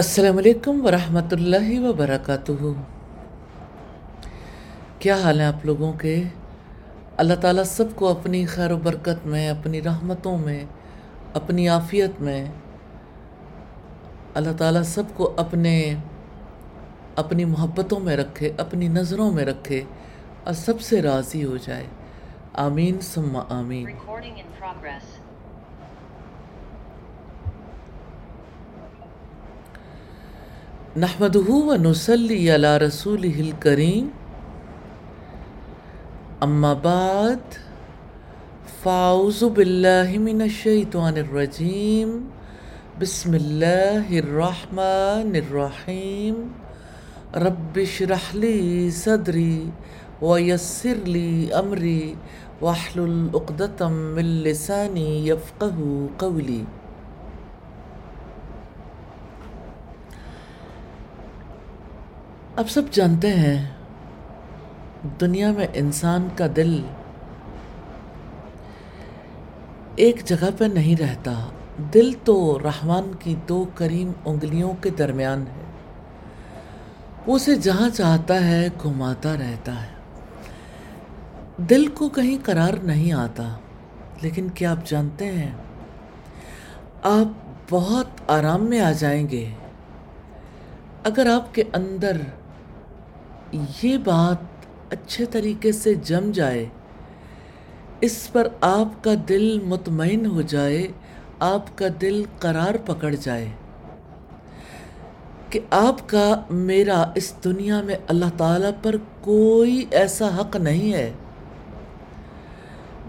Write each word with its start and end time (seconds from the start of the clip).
السلام 0.00 0.38
علیکم 0.38 0.86
ورحمۃ 0.86 1.28
اللہ 1.30 1.80
وبرکاتہ 1.80 2.52
کیا 4.98 5.16
حال 5.16 5.40
ہیں 5.40 5.46
آپ 5.46 5.66
لوگوں 5.66 5.92
کے؟ 5.92 6.22
اللہ 7.16 7.34
تعالیٰ 7.34 7.64
سب 7.64 7.84
کو 7.94 8.08
اپنی 8.08 8.46
خیر 8.46 8.70
و 8.70 8.76
برکت 8.76 9.26
میں، 9.26 9.48
اپنی 9.48 9.82
رحمتوں 9.82 10.38
میں، 10.38 10.64
اپنی 11.34 11.68
عافیت 11.68 12.10
میں۔ 12.20 12.44
اللہ 14.34 14.50
تعالیٰ 14.58 14.82
سب 14.82 15.02
کو 15.14 15.34
اپنے، 15.36 15.94
اپنی 17.16 17.44
محبتوں 17.44 18.00
میں 18.00 18.16
رکھے، 18.16 18.52
اپنی 18.58 18.88
نظروں 18.88 19.30
میں 19.30 19.44
رکھے 19.44 19.82
اور 20.44 20.54
سب 20.54 20.80
سے 20.80 21.02
راضی 21.02 21.44
ہو 21.44 21.56
جائے۔ 21.56 21.84
آمین، 22.54 23.00
ثم 23.00 23.40
آمین۔ 23.48 23.86
نحمده 30.98 31.46
ونصلي 31.46 32.50
على 32.50 32.82
رسوله 32.82 33.40
الكريم. 33.40 34.10
أما 36.42 36.74
بعد 36.74 37.38
فأعوذ 38.82 39.54
بالله 39.54 40.18
من 40.18 40.42
الشيطان 40.42 41.14
الرجيم. 41.14 42.26
بسم 42.98 43.34
الله 43.34 44.18
الرحمن 44.18 45.30
الرحيم. 45.30 46.34
رب 47.38 47.74
اشرح 47.78 48.34
لي 48.34 48.90
صدري 48.90 49.70
ويسر 50.18 50.98
لي 51.06 51.54
أمري 51.54 52.16
واحلل 52.58 53.30
عقدة 53.34 53.78
من 53.88 54.42
لساني 54.42 55.26
يفقه 55.26 55.78
قولي. 56.18 56.79
اب 62.60 62.70
سب 62.70 62.82
جانتے 62.90 63.34
ہیں۔ 63.34 63.68
دنیا 65.20 65.52
میں 65.52 65.66
انسان 65.74 66.28
کا 66.36 66.46
دل 66.56 66.82
ایک 69.96 70.24
جگہ 70.24 70.44
پہ 70.58 70.64
نہیں 70.64 71.02
رہتا۔ 71.02 71.48
دل 71.94 72.10
تو 72.24 72.58
رحمان 72.64 73.12
کی 73.20 73.34
دو 73.48 73.64
کریم 73.74 74.12
انگلیوں 74.24 74.72
کے 74.80 74.90
درمیان 74.90 75.42
ہے۔ 75.42 75.62
وہ 77.26 77.36
اسے 77.36 77.54
جہاں 77.54 77.88
چاہتا 77.88 78.48
ہے، 78.48 78.68
گھماتا 78.82 79.34
رہتا 79.34 79.82
ہے۔ 79.82 79.94
دل 81.56 81.86
کو 81.86 82.08
کہیں 82.08 82.38
قرار 82.44 82.74
نہیں 82.82 83.12
آتا۔ 83.12 83.56
لیکن 84.20 84.48
کیا 84.48 84.70
آپ 84.70 84.86
جانتے 84.86 85.24
ہیں؟ 85.26 85.50
آپ 87.02 87.28
بہت 87.70 88.06
آرام 88.28 88.64
میں 88.64 88.80
آ 88.80 88.92
جائیں 88.92 89.28
گے۔ 89.30 89.50
اگر 91.04 91.30
آپ 91.34 91.54
کے 91.54 91.62
اندر 91.72 92.16
یہ 93.52 93.96
بات 93.98 94.92
اچھے 94.92 95.24
طریقے 95.24 95.72
سے 95.72 95.94
جم 95.94 96.30
جائے، 96.30 96.64
اس 98.00 98.28
پر 98.32 98.48
آپ 98.60 99.02
کا 99.04 99.14
دل 99.28 99.58
مطمئن 99.64 100.26
ہو 100.26 100.42
جائے، 100.42 100.86
آپ 101.38 101.78
کا 101.78 101.86
دل 102.00 102.22
قرار 102.38 102.74
پکڑ 102.86 103.14
جائے 103.14 103.48
کہ 105.50 105.60
آپ 105.70 106.08
کا 106.08 106.42
میرا 106.50 107.04
اس 107.14 107.32
دنیا 107.44 107.80
میں 107.82 107.96
اللہ 108.08 108.36
تعالیٰ 108.36 108.70
پر 108.82 108.96
کوئی 109.20 109.84
ایسا 109.90 110.28
حق 110.36 110.56
نہیں 110.56 110.92
ہے 110.92 111.10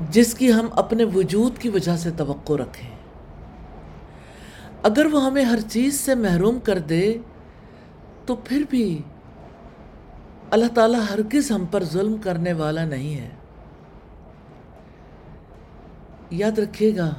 جس 0.10 0.34
کی 0.34 0.52
ہم 0.54 0.68
اپنے 0.76 1.04
وجود 1.04 1.58
کی 1.58 1.70
وجہ 1.70 1.96
سے 1.96 2.10
توقع 2.18 2.54
رکھیں۔ 2.54 2.90
اگر 4.84 5.06
وہ 5.06 5.26
ہمیں 5.26 5.44
ہر 5.44 5.60
چیز 5.70 6.00
سے 6.00 6.16
محروم 6.16 6.60
کر 6.60 6.80
دے، 6.80 7.18
تو 8.26 8.36
پھر 8.36 8.64
بھی 8.70 9.02
اللہ 10.52 10.66
تعالیٰ 10.74 11.00
ہرگز 11.12 11.52
ہم 11.52 11.66
پر 11.66 11.84
ظلم 11.84 12.16
کرنے 12.24 12.54
والا 12.54 12.86
نہیں 12.86 13.16
ہے۔ 13.16 13.30
یاد 16.32 16.60
رکھیے 16.60 16.98
گا، 16.98 17.14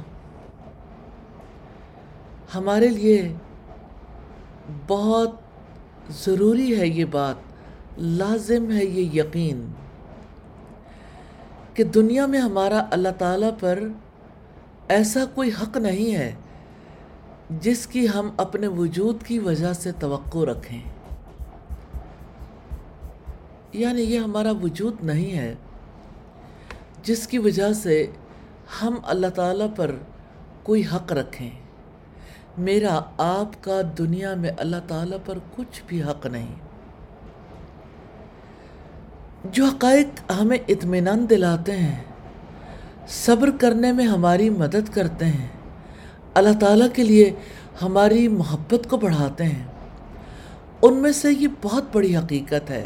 ہمارے 2.55 2.87
لیے 2.87 3.33
بہت 4.87 5.31
ضروری 6.09 6.79
ہے 6.79 6.87
یہ 6.87 7.05
بات، 7.05 7.35
لازم 7.97 8.71
ہے 8.71 8.85
یہ 8.85 9.21
یقین 9.21 9.71
کہ 11.73 11.83
دنیا 11.83 12.25
میں 12.25 12.39
ہمارا 12.39 12.85
اللہ 12.91 13.09
تعالیٰ 13.17 13.51
پر 13.59 13.79
ایسا 14.87 15.25
کوئی 15.33 15.49
حق 15.61 15.77
نہیں 15.77 16.15
ہے 16.15 16.35
جس 17.49 17.87
کی 17.87 18.07
ہم 18.15 18.29
اپنے 18.37 18.67
وجود 18.67 19.23
کی 19.23 19.39
وجہ 19.39 19.73
سے 19.73 19.91
توقع 19.91 20.45
رکھیں۔ 20.45 20.92
یعنی 23.73 24.01
یہ 24.01 24.19
ہمارا 24.19 24.51
وجود 24.51 24.95
نہیں 25.03 25.37
ہے، 25.37 25.55
جس 27.03 27.27
کی 27.27 27.37
وجہ 27.37 27.73
سے 27.73 28.07
ہم 28.81 28.95
اللہ 29.03 29.27
تعالیٰ 29.27 29.67
پر 29.75 29.91
کوئی 30.63 30.83
حق 30.93 31.13
رکھیں۔ 31.13 31.49
میرا 32.57 32.99
آپ 33.17 33.63
کا 33.63 33.81
دنیا 33.97 34.35
میں 34.35 34.49
اللہ 34.57 34.75
تعالیٰ 34.87 35.17
پر 35.25 35.37
کچھ 35.55 35.81
بھی 35.87 36.03
حق 36.03 36.25
نہیں۔ 36.25 36.55
جو 39.51 39.65
حقائق 39.65 40.31
ہمیں 40.41 40.57
اطمینان 40.67 41.29
دلاتے 41.29 41.71
ہیں، 41.71 42.03
صبر 43.07 43.49
کرنے 43.59 43.91
میں 43.91 44.05
ہماری 44.05 44.49
مدد 44.49 44.93
کرتے 44.93 45.25
ہیں، 45.25 45.47
اللہ 46.33 46.59
تعالیٰ 46.59 46.87
کے 46.93 47.03
لیے 47.03 47.33
ہماری 47.81 48.27
محبت 48.27 48.89
کو 48.89 48.97
بڑھاتے 48.97 49.43
ہیں۔ 49.43 49.67
ان 50.81 50.93
میں 50.93 51.11
سے 51.11 51.31
یہ 51.31 51.47
بہت 51.61 51.83
بڑی 51.93 52.17
حقیقت 52.17 52.69
ہے۔ 52.69 52.85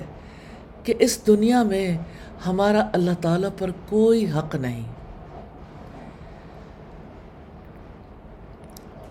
کہ 0.88 0.94
اس 1.00 1.28
دنیا 1.28 1.64
میں 1.64 1.98
ہمارا 2.46 2.90
اللہ 2.94 3.12
تعالیٰ 3.22 3.50
پر 3.58 3.72
کوئی 3.90 4.32
حق 4.32 4.56
نہیں۔ 4.56 4.84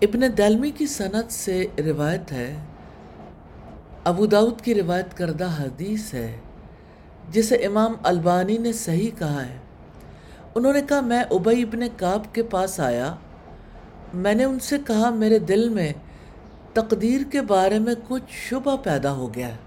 ابن 0.01 0.21
دلمی 0.37 0.71
کی 0.71 0.85
صنعت 0.85 1.33
سے 1.33 1.67
روایت 1.77 2.31
ہے، 2.31 2.55
ابو 4.03 4.25
داود 4.25 4.61
کی 4.61 4.75
روایت 4.75 5.17
کردہ 5.17 5.47
حدیث 5.59 6.13
ہے، 6.13 6.37
جسے 7.31 7.55
امام 7.55 7.93
البانی 8.03 8.57
نے 8.57 8.73
صحیح 8.73 9.11
کہا 9.17 9.45
ہے۔ 9.45 9.57
انہوں 10.55 10.73
نے 10.73 10.81
کہا، 10.89 11.01
میں 11.01 11.23
ابئی 11.31 11.63
ابن 11.63 11.79
کعب 11.97 12.35
کے 12.35 12.43
پاس 12.43 12.79
آیا، 12.79 13.15
میں 14.13 14.35
نے 14.35 14.43
ان 14.43 14.59
سے 14.59 14.77
کہا، 14.87 15.09
میرے 15.09 15.39
دل 15.39 15.69
میں 15.69 15.93
تقدیر 16.73 17.21
کے 17.31 17.41
بارے 17.41 17.79
میں 17.79 17.95
کچھ 18.07 18.31
شبہ 18.31 18.75
پیدا 18.83 19.11
ہو 19.11 19.33
گیا۔ 19.35 19.47
ہے 19.47 19.66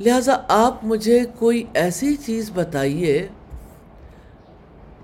لہٰذا 0.00 0.36
آپ 0.48 0.84
مجھے 0.84 1.24
کوئی 1.38 1.64
ایسی 1.74 2.16
چیز 2.16 2.50
بتائیے 2.54 3.28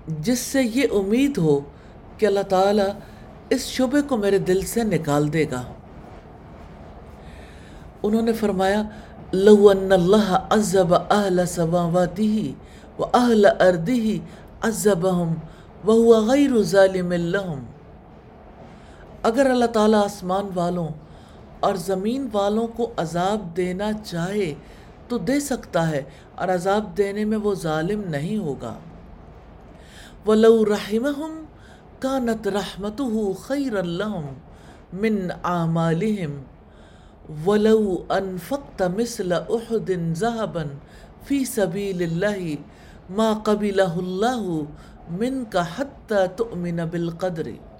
جس 0.07 0.39
سے 0.39 0.63
یہ 0.63 0.87
امید 0.91 1.37
ہو 1.37 1.59
کہ 2.17 2.25
اللہ 2.25 2.43
تعالیٰ 2.49 2.87
اس 3.49 3.65
شبے 3.65 4.01
کو 4.01 4.17
میرے 4.17 4.37
دل 4.37 4.61
سے 4.61 4.83
نکال 4.83 5.33
دے 5.33 5.45
گا۔ 5.51 5.63
انہوں 8.03 8.21
نے 8.21 8.33
فرمایا، 8.33 8.83
لو 9.33 9.69
ان 9.69 9.91
اللہ 9.91 10.37
عذب 10.49 10.95
اہل 10.95 11.45
سماواتی 11.45 12.53
و 12.99 13.03
اہل 13.03 13.45
اردی 13.45 14.19
عذبہم 14.61 15.33
وہو 15.83 16.25
غیر 16.25 16.61
ظالم 16.63 17.11
لہم 17.11 17.63
اگر 19.23 19.49
اللہ 19.49 19.65
تعالیٰ 19.65 20.03
آسمان 20.03 20.49
والوں 20.55 20.87
اور 21.59 21.75
زمین 21.75 22.27
والوں 22.33 22.67
کو 22.67 22.91
عذاب 22.97 23.57
دینا 23.57 23.93
چاہے 23.93 24.53
تو 25.13 25.17
دے 25.17 25.39
سکتا 25.39 25.89
ہے 25.89 26.03
اور 26.35 26.47
عذاب 26.47 26.97
دینے 26.97 27.25
میں 27.25 27.37
وہ 27.37 27.55
ظالم 27.55 28.01
نہیں 28.07 28.37
ہوگا۔ 28.37 28.73
وَلَوْ 30.27 30.65
رَحِمَهُمْ 30.65 31.45
كَانَتْ 31.99 32.47
رَحْمَتُهُ 32.47 33.33
خَيْرًا 33.41 33.81
لَهُمْ 33.81 34.25
مِنْ 34.93 35.31
عَامَالِهِمْ 35.43 36.31
وَلَوْ 37.45 37.83
أَنفَقْتَ 38.17 38.83
مِثْلَ 38.83 39.33
أُحُدٍ 39.49 39.89
ذَهَبًا 40.13 40.65
فِي 41.23 41.45
سَبِيلِ 41.45 41.99
اللَّهِ 42.09 42.57
مَا 43.09 43.29
قَبِلَهُ 43.33 43.93
اللَّهُ 44.05 44.65
مِنْكَ 45.09 45.57
حَتَّى 45.57 46.21
تُؤْمِنَ 46.35 46.81
بِالْقَدْرِ۔ 46.91 47.72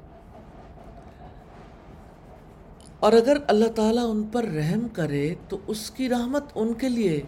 اور 3.04 3.14
اگر 3.14 3.38
اللہ 3.48 3.68
تعالیٰ 3.76 4.12
ان 4.12 4.24
پر 4.24 4.44
رحم 4.44 4.88
کرے 4.88 5.36
تو 5.50 5.58
اس 5.68 5.92
کی 5.92 6.10
رحمت 6.10 6.44
ان 6.56 6.74
کے 6.74 6.90
لیے، 6.90 7.22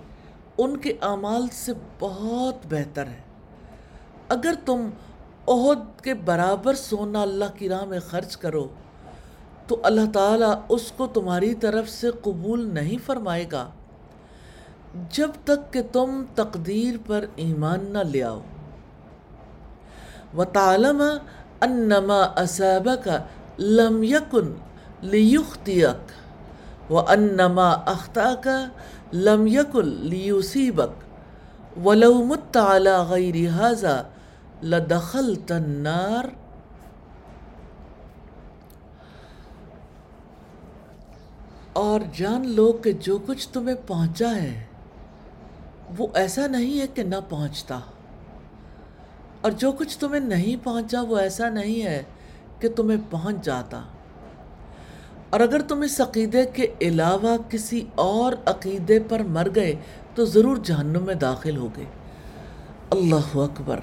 ان 0.57 0.77
کے 0.77 0.94
اعمال 1.01 1.48
سے 1.51 1.72
بہت 2.00 2.56
بہتر 2.69 3.07
ہے۔ 3.07 3.22
اگر 4.30 4.54
تم 4.66 4.89
عہد 5.48 6.01
کے 6.01 6.13
برابر 6.13 6.74
سونا 6.74 7.22
اللہ 7.22 7.45
کی 7.56 7.69
راہ 7.69 7.86
میں 7.86 8.00
خرچ 8.00 8.38
کرو، 8.38 8.68
تو 9.68 9.80
اللہ 9.83 10.12
تعالیٰ 10.13 10.54
اس 10.69 10.92
کو 10.92 11.07
تمہاری 11.07 11.54
طرف 11.54 11.89
سے 11.89 12.12
قبول 12.22 12.74
نہیں 12.74 12.98
فرمائے 13.06 13.45
گا۔ 13.51 13.69
جب 15.12 15.31
تک 15.44 15.74
کہ 15.74 15.81
تم 15.92 16.24
تقدیر 16.36 16.95
پر 17.07 17.25
ایمان 17.36 17.86
نہ 17.89 17.98
لے 17.98 18.24
آؤ۔ 18.24 18.39
وَتَعْلَمَ 20.38 21.04
أَنَّمَا 21.66 22.44
أَسَابَكَ 22.44 23.10
لَمْ 23.60 24.04
يَكُنْ 24.04 24.51
لیختیک 25.06 26.12
و 26.92 27.00
انما 27.00 27.72
اختا 27.72 28.36
کا 28.36 28.66
لم 29.13 29.48
یکل 29.48 29.88
لیوسیبک 29.88 31.06
ولو 31.86 32.13
مت 32.13 32.57
علی 32.57 32.90
غیر 33.10 33.50
حاضہ 33.50 34.04
لدخلت 34.63 35.52
النار 35.52 36.25
اور 41.74 42.00
جان 42.18 42.48
لو 42.48 42.72
کہ 42.72 42.92
جو 42.92 43.18
کچھ 43.25 43.50
تمہیں 43.50 43.75
پہنچا 43.88 44.36
ہے، 44.36 44.66
وہ 45.98 46.08
ایسا 46.13 46.48
نہیں 46.48 46.80
ہے 46.80 46.88
کہ 46.88 47.04
نہ 47.04 47.16
پہنچتا۔ 47.30 47.80
اور 49.42 49.51
جو 49.51 49.72
کچھ 49.72 49.98
تمہیں 49.98 50.22
نہیں 50.22 50.66
پہنچا، 50.66 51.01
وہ 51.01 51.18
ایسا 51.18 51.50
نہیں 51.50 51.84
ہے 51.84 52.04
کہ 52.60 52.69
تمہیں 52.69 52.98
پہنچ 53.10 53.46
جاتا۔ 53.46 53.81
اور 55.36 55.44
اگر 55.44 55.62
تم 55.62 55.82
اس 55.82 56.02
عقیدے 56.02 56.46
کے 56.54 56.68
علاوہ 56.82 57.36
کسی 57.50 57.82
اور 57.96 58.34
عقیدے 58.46 59.00
پر 59.00 59.20
مر 59.20 59.48
گئے 59.56 59.76
تو 60.16 60.26
ضرور 60.26 60.58
جہنم 60.58 61.04
میں 61.04 61.16
داخل 61.16 61.58
ہو 61.58 61.68
گئے 61.78 61.86
اللہ 62.90 63.36
اکبر۔ 63.38 63.80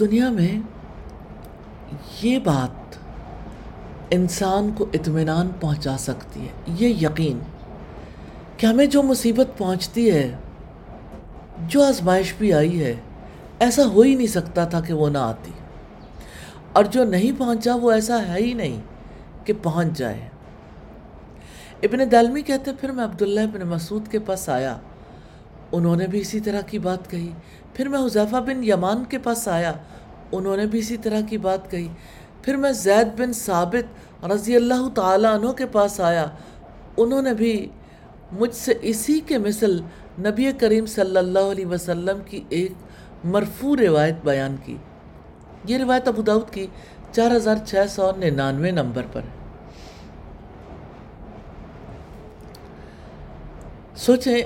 دنیا 0.00 0.30
میں 0.30 0.60
یہ 2.22 2.38
بات 2.38 2.98
انسان 4.10 4.70
کو 4.76 4.86
اطمینان 4.92 5.50
پہنچا 5.60 5.96
سکتی 5.98 6.40
ہے، 6.40 6.52
یہ 6.66 6.88
یقین 6.88 7.38
کہ 8.56 8.66
ہمیں 8.66 8.86
جو 8.86 9.02
مصیبت 9.02 9.58
پہنچتی 9.58 10.10
ہے، 10.10 10.36
جو 11.68 11.84
آزمائش 11.84 12.34
بھی 12.38 12.52
آئی 12.52 12.84
ہے، 12.84 12.94
ایسا 13.58 13.86
ہو 13.86 14.00
ہی 14.00 14.14
نہیں 14.14 14.26
سکتا 14.26 14.64
تھا 14.64 14.80
کہ 14.80 14.92
وہ 14.92 15.08
نہ 15.08 15.18
آتی۔ 15.18 15.50
اور 16.72 16.84
جو 16.84 17.04
نہیں 17.04 17.32
پہنچا 17.38 17.74
وہ 17.74 17.90
ایسا 17.90 18.28
ہے 18.28 18.38
ہی 18.38 18.54
نہیں 18.54 18.80
کہ 19.44 19.52
پہنچ 19.62 19.98
جائے۔ 19.98 20.28
ابن 21.82 21.98
دالمی 22.12 22.42
کہتے 22.42 22.70
پھر 22.80 22.92
میں 22.92 23.04
عبداللہ 23.04 23.40
ابن 23.40 23.60
مسعود 23.60 24.08
کے 24.08 24.18
پاس 24.18 24.48
آیا۔ 24.48 24.76
انہوں 25.72 25.96
نے 25.96 26.06
بھی 26.06 26.20
اسی 26.20 26.40
طرح 26.40 26.60
کی 26.60 26.78
بات 26.78 27.10
کہی۔ 27.10 27.32
پھر 27.74 27.88
میں 27.88 27.98
حضیفہ 27.98 28.36
بن 28.36 28.64
یمان 28.64 29.04
کے 29.04 29.18
پاس 29.18 29.48
آیا۔ 29.48 29.72
انہوں 30.32 30.56
نے 30.56 30.66
بھی 30.66 30.78
اسی 30.78 30.96
طرح 30.96 31.20
کی 31.20 31.38
بات 31.38 31.70
کہی۔ 31.70 31.88
پھر 32.42 32.56
میں 32.56 32.72
زید 32.72 33.20
بن 33.20 33.32
ثابت 33.32 34.24
رضی 34.24 34.56
اللہ 34.56 34.88
تعالیٰ 34.94 35.34
عنہ 35.34 35.50
کے 35.50 35.66
پاس 35.66 36.00
آیا۔ 36.00 36.26
انہوں 36.96 37.22
نے 37.22 37.34
بھی 37.34 37.68
مجھ 38.32 38.54
سے 38.54 38.74
اسی 38.82 39.20
کے 39.20 39.38
مثل 39.38 39.80
نبی 40.18 40.52
کریم 40.52 40.86
صلی 40.86 41.16
اللہ 41.16 41.38
علیہ 41.38 41.66
وسلم 41.66 42.18
کی 42.26 42.44
ایک 42.48 42.72
مرفوع 43.24 43.76
روایت 43.80 44.14
بیان 44.24 44.56
کی۔ 44.64 44.76
یہ 45.64 45.78
روایت 45.78 46.08
ابو 46.08 46.22
داود 46.22 46.50
کی 46.50 46.66
چار 47.12 47.36
ہزار 47.36 47.56
چھ 47.66 47.74
سو 47.88 48.10
ننانوے 48.16 48.70
نمبر 48.70 49.02
پر 49.12 49.20
سوچیں 53.96 54.42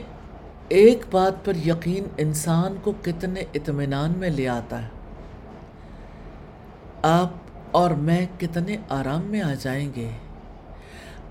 ایک 0.68 1.04
بات 1.10 1.44
پر 1.44 1.52
یقین 1.66 2.04
انسان 2.16 2.76
کو 2.82 2.92
کتنے 3.02 3.44
اطمینان 3.54 4.12
میں 4.16 4.30
لے 4.30 4.48
آتا 4.48 4.82
ہے۔ 4.82 4.88
آپ 7.02 7.28
اور 7.70 7.90
میں 7.90 8.26
کتنے 8.38 8.76
آرام 8.88 9.22
میں 9.22 9.40
آ 9.40 9.54
جائیں 9.60 9.88
گے۔ 9.96 10.10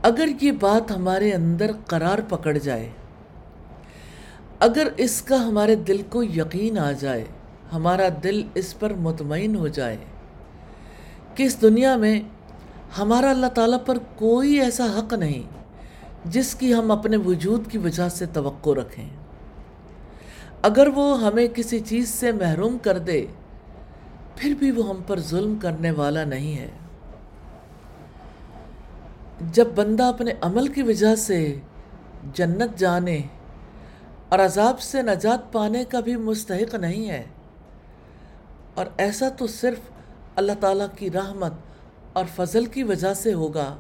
اگر 0.02 0.28
یہ 0.42 0.52
بات 0.52 0.92
ہمارے 0.92 1.34
اندر 1.34 1.72
قرار 1.88 2.20
پکڑ 2.30 2.58
جائے، 2.58 2.90
اگر 4.60 4.88
اس 4.98 5.22
کا 5.22 5.36
ہمارے 5.36 5.76
دل 5.76 6.02
کو 6.10 6.24
یقین 6.24 6.78
آ 6.78 6.92
جائے 6.92 7.24
ہمارا 7.74 8.08
دل 8.24 8.44
اس 8.56 8.80
پر 8.80 8.94
مطمئن 8.94 9.56
ہو 9.56 9.68
جائے۔ 9.68 9.98
کہ 11.36 11.44
اس 11.44 11.62
دنیا 11.62 11.96
میں 11.96 12.22
ہمارا 13.00 13.30
اللہ 13.30 13.48
تعالیٰ 13.48 13.78
پر 13.86 13.98
کوئی 14.16 14.60
ایسا 14.60 14.86
حق 14.86 15.14
نہیں 15.14 15.44
جس 16.26 16.56
کی 16.56 16.74
ہم 16.74 16.92
اپنے 16.92 17.18
وجود 17.18 17.72
کی 17.72 17.78
وجہ 17.78 18.10
سے 18.10 18.26
توقع 18.26 18.70
رکھیں۔ 18.70 19.10
اگر 20.62 20.88
وہ 20.88 21.22
ہمیں 21.22 21.48
کسی 21.48 21.80
چیز 21.80 22.10
سے 22.10 22.32
محروم 22.32 22.78
کر 22.78 22.98
دے، 22.98 23.26
پھر 24.36 24.54
بھی 24.60 24.72
وہ 24.72 24.90
ہم 24.90 25.02
پر 25.08 25.20
ظلم 25.20 25.56
کرنے 25.62 25.92
والا 25.92 26.24
نہیں 26.24 26.58
ہے۔ 26.58 26.70
جب 29.52 29.68
بندہ 29.76 30.04
اپنے 30.04 30.32
عمل 30.42 30.68
کی 30.68 30.82
وجہ 30.82 31.16
سے 31.16 31.60
جنت 32.34 32.80
جانے 32.80 33.22
اور 34.30 34.40
عذاب 34.40 34.80
سے 34.80 35.02
نجات 35.02 35.54
پانے 35.54 35.84
کا 35.84 36.00
بھی 36.00 36.16
مستحق 36.16 36.76
نہیں 36.76 37.10
ہے 37.10 37.24
اور 38.76 38.86
ایسا 38.98 39.30
تو 39.30 39.48
صرف 39.48 39.80
اللہ 40.36 40.52
تعالیٰ 40.60 40.88
کی 40.98 41.12
رحمت 41.12 41.54
اور 42.14 42.26
فضل 42.36 42.66
کی 42.66 42.84
وجہ 42.84 43.14
سے 43.14 43.34
ہوگا۔ 43.34 43.78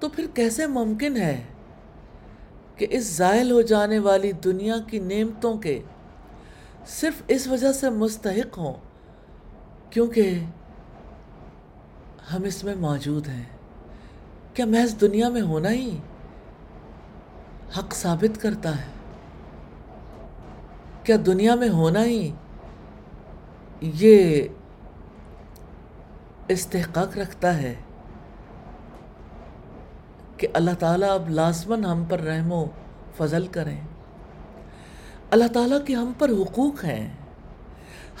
تو 0.00 0.08
پھر 0.08 0.26
کیسے 0.34 0.66
ممکن 0.66 1.16
ہے 1.16 1.42
کہ 2.76 2.86
اس 2.90 3.04
زائل 3.04 3.50
ہو 3.50 3.60
جانے 3.60 3.98
والی 3.98 4.32
دنیا 4.32 4.74
کی 4.86 4.98
نعمتوں 4.98 5.56
کے 5.58 5.82
صرف 6.86 7.22
اس 7.28 7.46
وجہ 7.46 7.72
سے 7.72 7.90
مستحق 7.90 8.58
ہوں 8.58 8.72
کیونکہ 9.90 10.38
ہم 12.34 12.44
اس 12.44 12.64
میں 12.64 12.74
موجود 12.74 13.28
ہیں؟ 13.28 13.44
کیا 14.54 14.66
محض 14.66 15.00
دنیا 15.00 15.28
میں 15.28 15.42
ہونا 15.42 15.70
ہی 15.70 15.98
حق 17.78 17.94
ثابت 17.94 18.40
کرتا 18.40 18.78
ہے؟ 18.78 18.90
کیا 21.04 21.16
دنیا 21.26 21.54
میں 21.54 21.68
ہونا 21.68 22.04
ہی 22.04 22.32
یہ 23.80 24.42
استحقاق 26.48 27.18
رکھتا 27.18 27.62
ہے 27.62 27.74
کہ 30.36 30.48
اللہ 30.54 30.70
تعالیٰ 30.78 31.08
اب 31.08 31.30
لازمن 31.30 31.84
ہم 31.84 32.04
پر 32.04 32.20
رحم 32.20 32.52
و 32.52 32.66
فضل 33.16 33.46
کریں۔ 33.46 33.80
اللہ 35.30 35.44
تعالیٰ 35.52 35.78
کے 35.86 35.94
ہم 35.94 36.12
پر 36.18 36.28
حقوق 36.28 36.84
ہیں۔ 36.84 37.14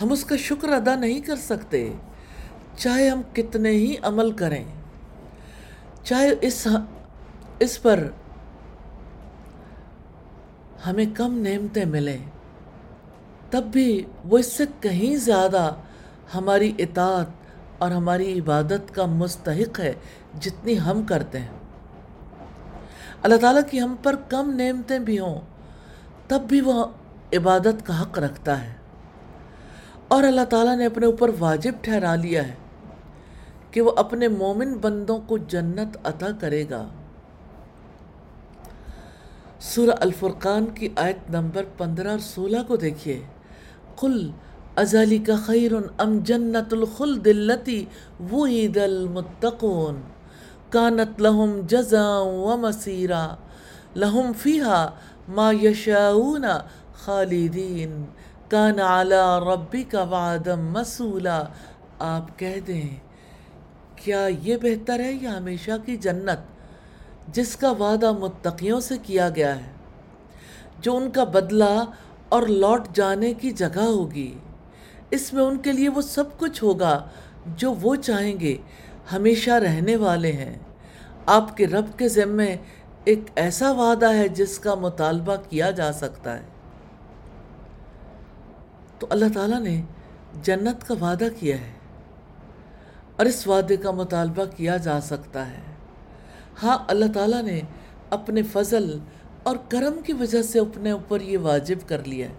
ہم 0.02 0.12
اس 0.12 0.24
کا 0.24 0.36
شکر 0.36 0.68
ادا 0.68 0.94
نہیں 0.94 1.20
کر 1.20 1.36
سکتے، 1.36 1.92
چاہے 2.76 3.08
ہم 3.08 3.22
کتنے 3.34 3.70
ہی 3.70 3.94
عمل 4.02 4.32
کریں۔ 4.32 4.64
چاہے 6.04 6.30
اس 6.40 6.68
اس 7.58 7.82
پر 7.82 8.08
ہمیں 10.86 11.06
کم 11.16 11.38
نعمتیں 11.38 11.84
ملیں۔ 11.84 12.39
تب 13.50 13.62
بھی 13.62 14.04
وہ 14.24 14.38
اس 14.38 14.52
سے 14.52 14.64
کہیں 14.80 15.16
زیادہ 15.16 15.74
ہماری 16.34 16.72
اطاعت 16.78 17.26
اور 17.78 17.90
ہماری 17.90 18.38
عبادت 18.38 18.94
کا 18.94 19.06
مستحق 19.06 19.80
ہے 19.80 19.92
جتنی 20.40 20.80
ہم 20.80 21.02
کرتے 21.02 21.38
ہیں۔ 21.38 21.48
اللہ 23.22 23.36
تعالیٰ 23.36 23.62
کی 23.70 23.80
ہم 23.80 23.94
پر 24.02 24.16
کم 24.28 24.50
نعمتیں 24.50 24.98
بھی 24.98 25.18
ہوں، 25.18 25.40
تب 26.28 26.40
بھی 26.40 26.60
وہ 26.60 26.84
عبادت 27.32 27.86
کا 27.86 28.02
حق 28.02 28.18
رکھتا 28.18 28.64
ہے۔ 28.64 28.74
اور 30.08 30.22
اللہ 30.22 30.44
تعالیٰ 30.44 30.76
نے 30.76 30.86
اپنے 30.86 31.06
اوپر 31.06 31.30
واجب 31.38 31.72
ٹھہرا 31.82 32.14
لیا 32.14 32.48
ہے 32.48 32.54
کہ 33.70 33.80
وہ 33.80 33.92
اپنے 33.96 34.28
مومن 34.28 34.74
بندوں 34.74 35.18
کو 35.26 35.38
جنت 35.38 35.96
عطا 36.04 36.26
کرے 36.40 36.64
گا۔ 36.70 36.88
سورہ 39.60 39.90
الفرقان 40.00 40.66
کی 40.66 40.88
آیت 40.96 41.30
نمبر 41.30 41.64
پندرہ 41.78 42.10
اور 42.10 42.18
سولہ 42.18 42.58
کو 42.66 42.76
دیکھیے۔ 42.76 43.22
قل 44.00 44.30
ازالی 44.76 45.18
کا 45.26 45.36
خیر 45.46 45.72
ام 45.98 46.18
جنت 46.26 46.72
الخلد 46.72 47.26
اللتی 47.26 47.84
وعید 48.32 48.76
المتقون، 48.78 50.00
کانت 50.70 51.20
لہم 51.22 51.60
جزا 51.68 52.08
و 52.18 52.56
مسیرا، 52.60 53.26
لہم 53.96 54.32
فیہا 54.42 54.86
ما 55.28 55.50
یشاؤون 55.62 56.44
خالدین، 57.04 58.04
کان 58.48 58.80
علی 58.80 59.22
ربی 59.44 59.82
کا 59.90 60.02
وعدم 60.10 60.66
مسولہ 60.72 61.42
آپ 61.98 62.38
کہہ 62.38 62.60
دیں، 62.66 62.88
کیا 63.96 64.26
یہ 64.42 64.56
بہتر 64.62 65.00
ہے 65.00 65.12
یا 65.12 65.36
ہمیشہ 65.36 65.76
کی 65.84 65.96
جنت 66.06 67.34
جس 67.34 67.56
کا 67.56 67.70
وعدہ 67.78 68.12
متقیوں 68.20 68.80
سے 68.80 68.96
کیا 69.02 69.28
گیا 69.36 69.54
ہے؟ 69.56 69.70
جو 70.82 70.96
ان 70.96 71.10
کا 71.10 71.24
بدلہ 71.32 71.74
اور 72.30 72.42
لوٹ 72.42 72.88
جانے 72.94 73.34
کی 73.34 73.50
جگہ 73.50 73.80
ہوگی۔ 73.80 74.38
اس 75.10 75.32
میں 75.32 75.42
ان 75.42 75.58
کے 75.58 75.72
لیے 75.72 75.88
وہ 75.88 76.00
سب 76.00 76.24
کچھ 76.38 76.64
ہوگا 76.64 77.08
جو 77.46 77.72
وہ 77.72 77.94
چاہیں 77.94 78.40
گے، 78.40 78.56
ہمیشہ 79.12 79.50
رہنے 79.50 79.96
والے 79.96 80.32
ہیں۔ 80.32 80.58
آپ 81.26 81.56
کے 81.56 81.66
رب 81.66 81.98
کے 81.98 82.08
ذمے 82.08 82.56
ایک 83.04 83.20
ایسا 83.36 83.70
وعدہ 83.70 84.14
ہے 84.14 84.28
جس 84.28 84.58
کا 84.58 84.74
مطالبہ 84.74 85.36
کیا 85.50 85.70
جا 85.70 85.92
سکتا 85.92 86.38
ہے۔ 86.38 86.44
تو 88.98 89.06
اللہ 89.10 89.24
تعالیٰ 89.34 89.60
نے 89.60 89.82
جنت 90.42 90.88
کا 90.88 90.94
وعدہ 91.00 91.28
کیا 91.38 91.56
ہے 91.56 91.72
اور 93.16 93.26
اس 93.26 93.46
وعدے 93.46 93.76
کا 93.76 93.90
مطالبہ 93.90 94.44
کیا 94.56 94.76
جا 94.76 95.00
سکتا 95.00 95.50
ہے۔ 95.50 95.60
ہاں 96.62 96.78
اللہ 96.88 97.04
تعالیٰ 97.14 97.42
نے 97.42 97.60
اپنے 98.10 98.42
فضل 98.42 98.98
اور 99.42 99.56
کرم 99.68 100.00
کی 100.02 100.12
وجہ 100.12 100.42
سے 100.42 100.58
اپنے 100.58 100.90
اوپر 100.90 101.20
یہ 101.20 101.38
واجب 101.38 101.76
کر 101.86 102.04
لیا 102.04 102.28
ہے 102.28 102.32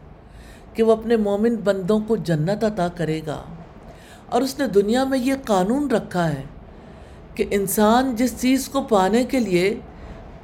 کہ 0.73 0.83
وہ 0.83 0.91
اپنے 0.91 1.15
مومن 1.15 1.55
بندوں 1.55 1.99
کو 2.07 2.15
جنت 2.15 2.63
عطا 2.63 2.87
کرے 2.87 3.21
گا۔ 3.27 3.43
اور 4.29 4.41
اس 4.41 4.59
نے 4.59 4.67
دنیا 4.67 5.03
میں 5.03 5.17
یہ 5.17 5.33
قانون 5.45 5.91
رکھا 5.91 6.33
ہے 6.33 6.43
کہ 7.35 7.45
انسان 7.51 8.15
جس 8.15 8.41
چیز 8.41 8.69
کو 8.69 8.81
پانے 8.81 9.23
کے 9.23 9.39
لیے 9.39 9.79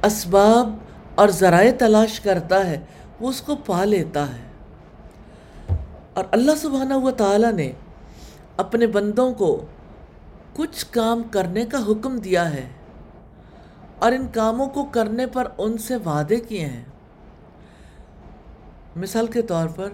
اسباب 0.02 0.76
اور 1.14 1.28
ذرائع 1.28 1.72
تلاش 1.78 2.20
کرتا 2.20 2.66
ہے، 2.66 2.80
وہ 3.20 3.28
اس 3.28 3.40
کو 3.40 3.56
پا 3.56 3.84
لیتا 3.84 4.26
ہے۔ 4.28 4.48
اور 6.14 6.24
اللہ 6.30 6.52
سبحانہ 6.60 6.94
و 6.94 7.10
تعالیٰ 7.10 7.52
نے 7.52 7.72
اپنے 8.56 8.86
بندوں 8.86 9.34
کو 9.34 9.66
کچھ 10.56 10.86
کام 10.90 11.22
کرنے 11.22 11.64
کا 11.64 11.78
حکم 11.88 12.16
دیا 12.16 12.54
ہے۔ 12.54 12.68
اور 13.98 14.12
ان 14.12 14.26
کاموں 14.28 14.66
کو 14.66 14.84
کرنے 14.84 15.26
پر 15.26 15.48
ان 15.58 15.78
سے 15.78 15.96
وعدے 15.96 16.36
کیے 16.36 16.66
ہیں۔ 16.66 16.84
مثال 18.96 19.26
کے 19.26 19.42
طور 19.42 19.68
پر، 19.68 19.88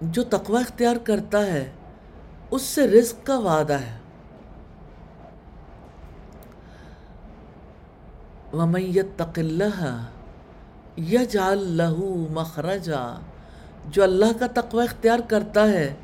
جو 0.00 0.22
تقوی 0.22 0.60
اختیار 0.60 0.96
کرتا 0.96 1.46
ہے، 1.46 1.70
اس 2.50 2.62
سے 2.62 2.86
رزق 2.86 3.26
کا 3.26 3.38
وعدہ 3.38 3.72
ہے۔ 3.72 3.98
وَمَن 8.52 8.82
يَتَّقِ 8.82 9.38
اللَّهَ 9.38 9.88
يَجْعَل 10.98 11.58
لَّهُ 11.58 12.30
مَخْرَجًا۔ 12.30 13.20
جو 13.86 14.02
اللہ 14.02 14.38
کا 14.40 14.46
تقوی 14.46 14.84
اختیار 14.84 15.18
کرتا 15.28 15.68
ہے، 15.68 15.94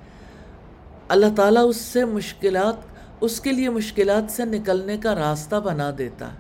اللہ 1.09 1.27
تعالیٰ 1.37 1.69
اس 1.69 1.77
سے 1.77 2.05
مشکلات 2.05 2.75
اس 3.21 3.41
کے 3.41 3.53
لیے 3.53 3.71
مشکلات 3.71 4.33
سے 4.33 4.45
نکلنے 4.45 4.97
کا 4.97 5.15
راستہ 5.15 5.57
بنا 5.57 5.91
دیتا۔ 5.99 6.33
ہے 6.33 6.39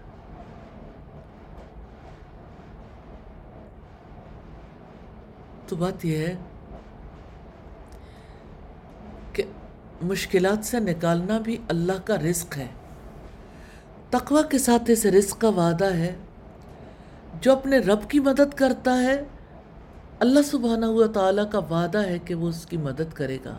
تو 5.67 5.77
بات 5.77 6.05
یہ 6.05 6.17
ہے 6.17 6.37
کہ 9.33 9.43
مشکلات 10.03 10.67
سے 10.67 10.81
نکالنا 10.81 11.39
بھی 11.39 11.57
اللہ 11.69 11.93
کا 12.05 12.17
رزق 12.17 12.59
ہے۔ 12.59 12.67
تقوی 14.11 14.43
کے 14.51 14.59
ساتھ 14.59 14.83
اس 14.87 15.07
رزق 15.07 15.41
کا 15.41 15.49
وعدہ 15.49 15.95
ہے۔ 15.95 16.17
جو 17.41 17.53
اپنے 17.53 17.79
رب 17.79 18.11
کی 18.11 18.21
مدد 18.21 18.55
کرتا 18.55 19.03
ہے، 19.03 19.25
اللہ 20.19 20.41
سبحانہ 20.45 20.87
ہوا 20.87 21.07
تعالیٰ 21.07 21.51
کا 21.51 21.59
وعدہ 21.59 22.07
ہے 22.07 22.19
کہ 22.19 22.35
وہ 22.35 22.49
اس 22.49 22.67
کی 22.67 22.77
مدد 22.77 23.13
کرے 23.15 23.39
گا۔ 23.45 23.59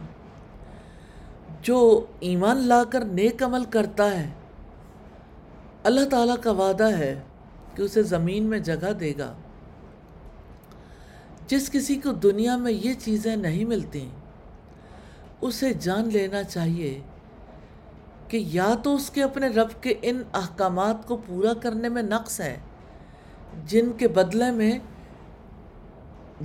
جو 1.61 2.05
ایمان 2.19 2.57
لا 2.57 2.83
کر 2.83 3.05
نیک 3.05 3.43
عمل 3.43 3.63
کرتا 3.65 4.11
ہے، 4.11 4.29
اللہ 5.83 6.09
تعالیٰ 6.09 6.35
کا 6.43 6.51
وعدہ 6.51 6.97
ہے 6.97 7.13
کہ 7.75 7.81
اسے 7.81 8.03
زمین 8.03 8.43
میں 8.43 8.59
جگہ 8.59 8.91
دے 8.93 9.13
گا۔ 9.17 9.33
جس 11.47 11.69
کسی 11.69 11.95
کو 11.95 12.11
دنیا 12.11 12.55
میں 12.57 12.71
یہ 12.71 12.93
چیزیں 12.93 13.35
نہیں 13.35 13.65
ملتی 13.65 14.09
اسے 15.41 15.73
جان 15.73 16.09
لینا 16.13 16.43
چاہیے 16.43 16.99
کہ 18.27 18.37
یا 18.37 18.73
تو 18.83 18.95
اس 18.95 19.09
کے 19.09 19.23
اپنے 19.23 19.47
رب 19.47 19.83
کے 19.83 19.93
ان 20.01 20.21
احکامات 20.33 21.07
کو 21.07 21.17
پورا 21.27 21.53
کرنے 21.53 21.89
میں 21.89 22.03
نقص 22.03 22.39
ہے، 22.39 22.57
جن 23.67 23.91
کے 23.97 24.07
بدلے 24.07 24.51
میں 24.51 24.71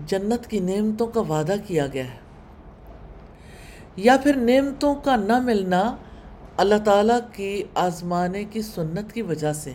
جنت 0.07 0.47
کی 0.47 0.61
نعمتوں 0.61 1.07
کا 1.07 1.21
وعدہ 1.21 1.55
کیا 1.67 1.87
گیا 1.87 2.05
ہے۔ 2.05 2.24
یا 3.97 4.17
پھر 4.23 4.37
نعمتوں 4.37 4.95
کا 4.95 5.17
نہ 5.17 5.41
ملنا 5.41 5.97
اللہ 6.57 6.75
تعالیٰ 6.85 7.19
کی 7.33 7.63
آزمانے 7.75 8.45
کی 8.45 8.63
سنت 8.63 9.13
کی 9.13 9.23
وجہ 9.23 9.53
سے۔ 9.53 9.73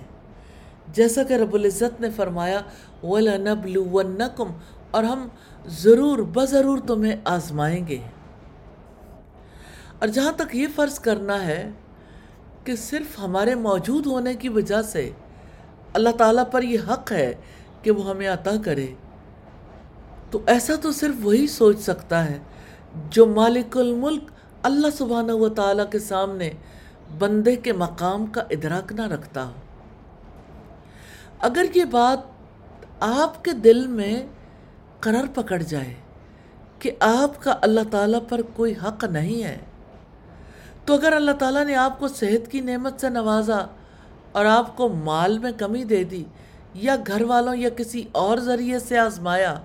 جیسا 0.93 1.23
کہ 1.23 1.33
رب 1.33 1.53
العزت 1.53 2.01
نے 2.01 2.09
فرمایا، 2.09 2.61
وَلَنَبْلُوَنَّكُمْ، 3.03 4.51
اور 4.91 5.03
ہم 5.03 5.27
ضرور 5.65 6.17
بضرور 6.17 6.77
تمہیں 6.87 7.15
آزمائیں 7.25 7.87
گے۔ 7.87 7.97
اور 9.99 10.07
جہاں 10.07 10.31
تک 10.31 10.55
یہ 10.55 10.67
فرض 10.75 10.99
کرنا 10.99 11.45
ہے 11.45 11.69
کہ 12.63 12.75
صرف 12.75 13.19
ہمارے 13.19 13.55
موجود 13.55 14.05
ہونے 14.05 14.33
کی 14.33 14.49
وجہ 14.49 14.81
سے 14.81 15.09
اللہ 15.93 16.09
تعالیٰ 16.09 16.43
پر 16.51 16.61
یہ 16.63 16.77
حق 16.89 17.11
ہے 17.11 17.33
کہ 17.81 17.91
وہ 17.91 18.09
ہمیں 18.09 18.27
عطا 18.27 18.51
کرے، 18.65 18.87
تو 20.31 20.39
ایسا 20.45 20.73
تو 20.75 20.91
صرف 20.91 21.15
وہی 21.21 21.47
سوچ 21.47 21.79
سکتا 21.79 22.25
ہے 22.25 22.39
جو 23.09 23.25
مالک 23.25 23.77
الملک 23.77 24.31
اللہ 24.63 24.87
سبحانہ 24.97 25.31
و 25.31 25.49
تعالیٰ 25.49 25.85
کے 25.91 25.99
سامنے 25.99 26.49
بندے 27.19 27.55
کے 27.55 27.73
مقام 27.73 28.25
کا 28.25 28.41
ادراک 28.49 28.91
نہ 28.91 29.07
رکھتا 29.07 29.45
ہو۔ 29.45 29.51
اگر 31.39 31.65
یہ 31.75 31.85
بات 31.85 32.19
آپ 32.99 33.43
کے 33.43 33.51
دل 33.53 33.87
میں 33.87 34.21
قرار 34.99 35.25
پکڑ 35.33 35.61
جائے 35.61 35.93
کہ 36.79 36.91
آپ 36.99 37.41
کا 37.43 37.55
اللہ 37.61 37.89
تعالیٰ 37.91 38.19
پر 38.29 38.41
کوئی 38.55 38.73
حق 38.83 39.03
نہیں 39.03 39.43
ہے، 39.43 39.57
تو 40.85 40.93
اگر 40.93 41.13
اللہ 41.13 41.31
تعالیٰ 41.31 41.65
نے 41.65 41.75
آپ 41.75 41.99
کو 41.99 42.07
صحت 42.07 42.51
کی 42.51 42.59
نعمت 42.61 43.01
سے 43.01 43.09
نوازا 43.09 43.65
اور 44.31 44.45
آپ 44.45 44.75
کو 44.77 44.89
مال 44.89 45.37
میں 45.39 45.51
کمی 45.57 45.83
دے 45.83 46.03
دی 46.03 46.23
یا 46.73 46.95
گھر 47.07 47.21
والوں 47.21 47.55
یا 47.55 47.69
کسی 47.69 48.03
اور 48.11 48.37
ذریعے 48.37 48.79
سے 48.79 48.97
آزمایا، 48.97 49.59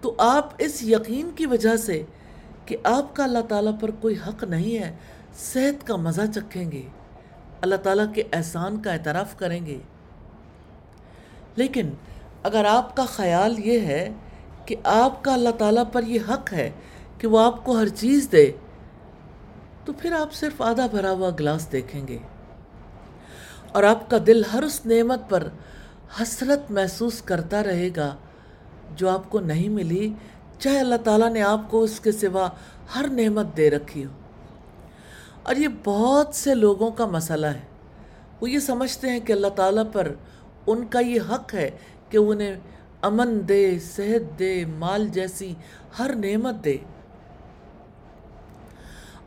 تو 0.00 0.14
آپ 0.18 0.50
اس 0.58 0.82
یقین 0.82 1.30
کی 1.36 1.46
وجہ 1.46 1.76
سے 1.76 2.02
کہ 2.68 2.76
آپ 2.84 3.16
کا 3.16 3.24
اللہ 3.24 3.38
تعالیٰ 3.48 3.80
پر 3.80 3.90
کوئی 3.90 4.14
حق 4.28 4.44
نہیں 4.44 4.78
ہے، 4.78 4.96
صحت 5.38 5.86
کا 5.86 5.96
مزہ 5.96 6.22
چکھیں 6.34 6.72
گے۔ 6.72 6.82
اللہ 7.60 7.76
تعالیٰ 7.76 8.14
کے 8.14 8.22
احسان 8.32 8.82
کا 8.82 8.92
اعتراف 8.92 9.38
کریں 9.38 9.66
گے۔ 9.66 9.78
لیکن 11.56 11.90
اگر 12.42 12.64
آپ 12.64 12.96
کا 12.96 13.04
خیال 13.04 13.58
یہ 13.58 13.80
ہے 13.80 14.12
کہ 14.66 14.76
آپ 14.84 15.24
کا 15.24 15.34
اللہ 15.34 15.48
تعالیٰ 15.48 15.84
پر 15.92 16.02
یہ 16.02 16.18
حق 16.28 16.52
ہے 16.52 16.70
کہ 17.18 17.26
وہ 17.26 17.40
آپ 17.40 17.64
کو 17.64 17.78
ہر 17.78 17.88
چیز 17.88 18.28
دے، 18.32 18.52
تو 19.84 19.92
پھر 19.92 20.12
آپ 20.12 20.32
صرف 20.32 20.62
آدھا 20.62 20.86
بھرا 20.86 21.10
ہوا 21.10 21.30
گلاس 21.40 21.72
دیکھیں 21.72 22.08
گے۔ 22.08 22.18
اور 23.72 23.82
آپ 23.82 24.10
کا 24.10 24.16
دل 24.26 24.42
ہر 24.52 24.62
اس 24.62 24.86
نعمت 24.86 25.30
پر 25.30 25.48
حسرت 26.22 26.70
محسوس 26.70 27.22
کرتا 27.22 27.64
رہے 27.64 27.88
گا 27.96 28.16
جو 28.96 29.08
آپ 29.08 29.30
کو 29.30 29.40
نہیں 29.40 29.68
ملی 29.68 30.14
چاہے 30.58 30.80
اللہ 30.80 30.94
تعالیٰ 31.04 31.30
نے 31.30 31.42
آپ 31.42 31.70
کو 31.70 31.82
اس 31.82 32.00
کے 32.00 32.12
سوا 32.12 32.48
ہر 32.94 33.06
نعمت 33.08 33.56
دے 33.56 33.70
رکھی 33.70 34.04
ہو۔ 34.04 34.10
اور 35.42 35.56
یہ 35.56 35.68
بہت 35.84 36.34
سے 36.34 36.54
لوگوں 36.54 36.90
کا 36.90 37.06
مسئلہ 37.06 37.46
ہے۔ 37.46 37.60
وہ 38.40 38.50
یہ 38.50 38.58
سمجھتے 38.58 39.10
ہیں 39.10 39.20
کہ 39.20 39.32
اللہ 39.32 39.46
تعالیٰ 39.46 39.84
پر 39.92 40.12
ان 40.66 40.86
کا 40.86 41.00
یہ 41.00 41.20
حق 41.30 41.54
ہے 41.54 41.70
کہ 42.08 42.16
انہیں 42.16 42.54
امن 43.02 43.48
دے، 43.48 43.78
صحت 43.78 44.38
دے، 44.38 44.64
مال 44.64 45.08
جیسی 45.08 45.54
ہر 45.98 46.14
نعمت 46.14 46.64
دے۔ 46.64 46.76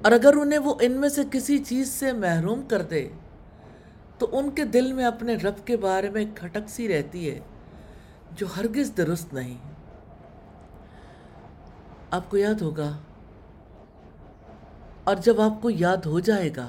اور 0.02 0.12
اگر 0.12 0.34
انہیں 0.36 0.60
وہ 0.60 0.74
ان 0.82 0.92
میں 0.92 1.10
سے 1.10 1.22
کسی 1.32 1.58
چیز 1.58 1.90
سے 1.90 2.12
محروم 2.12 2.62
کر 2.62 2.82
دے، 2.82 3.10
تو 4.18 4.28
ان 4.32 4.52
کے 4.52 4.66
دل 4.66 4.94
میں 4.94 5.06
اپنے 5.06 5.36
رب 5.36 5.68
کے 5.68 5.78
بارے 5.78 6.10
میں 6.10 6.26
کھٹک 6.36 6.70
سی 6.70 6.88
رہتی 6.88 7.30
ہے 7.30 7.40
جو 8.32 8.46
ہرگز 8.58 8.92
درست 8.98 9.34
نہیں۔ 9.34 9.71
آپ 12.12 12.30
کو 12.30 12.38
یاد 12.38 12.62
ہوگا۔ 12.62 12.92
اور 15.04 15.16
جب 15.16 15.40
آپ 15.42 15.62
کو 15.62 15.70
یاد 15.70 16.06
ہو 16.06 16.20
جائے 16.20 16.50
گا 16.56 16.68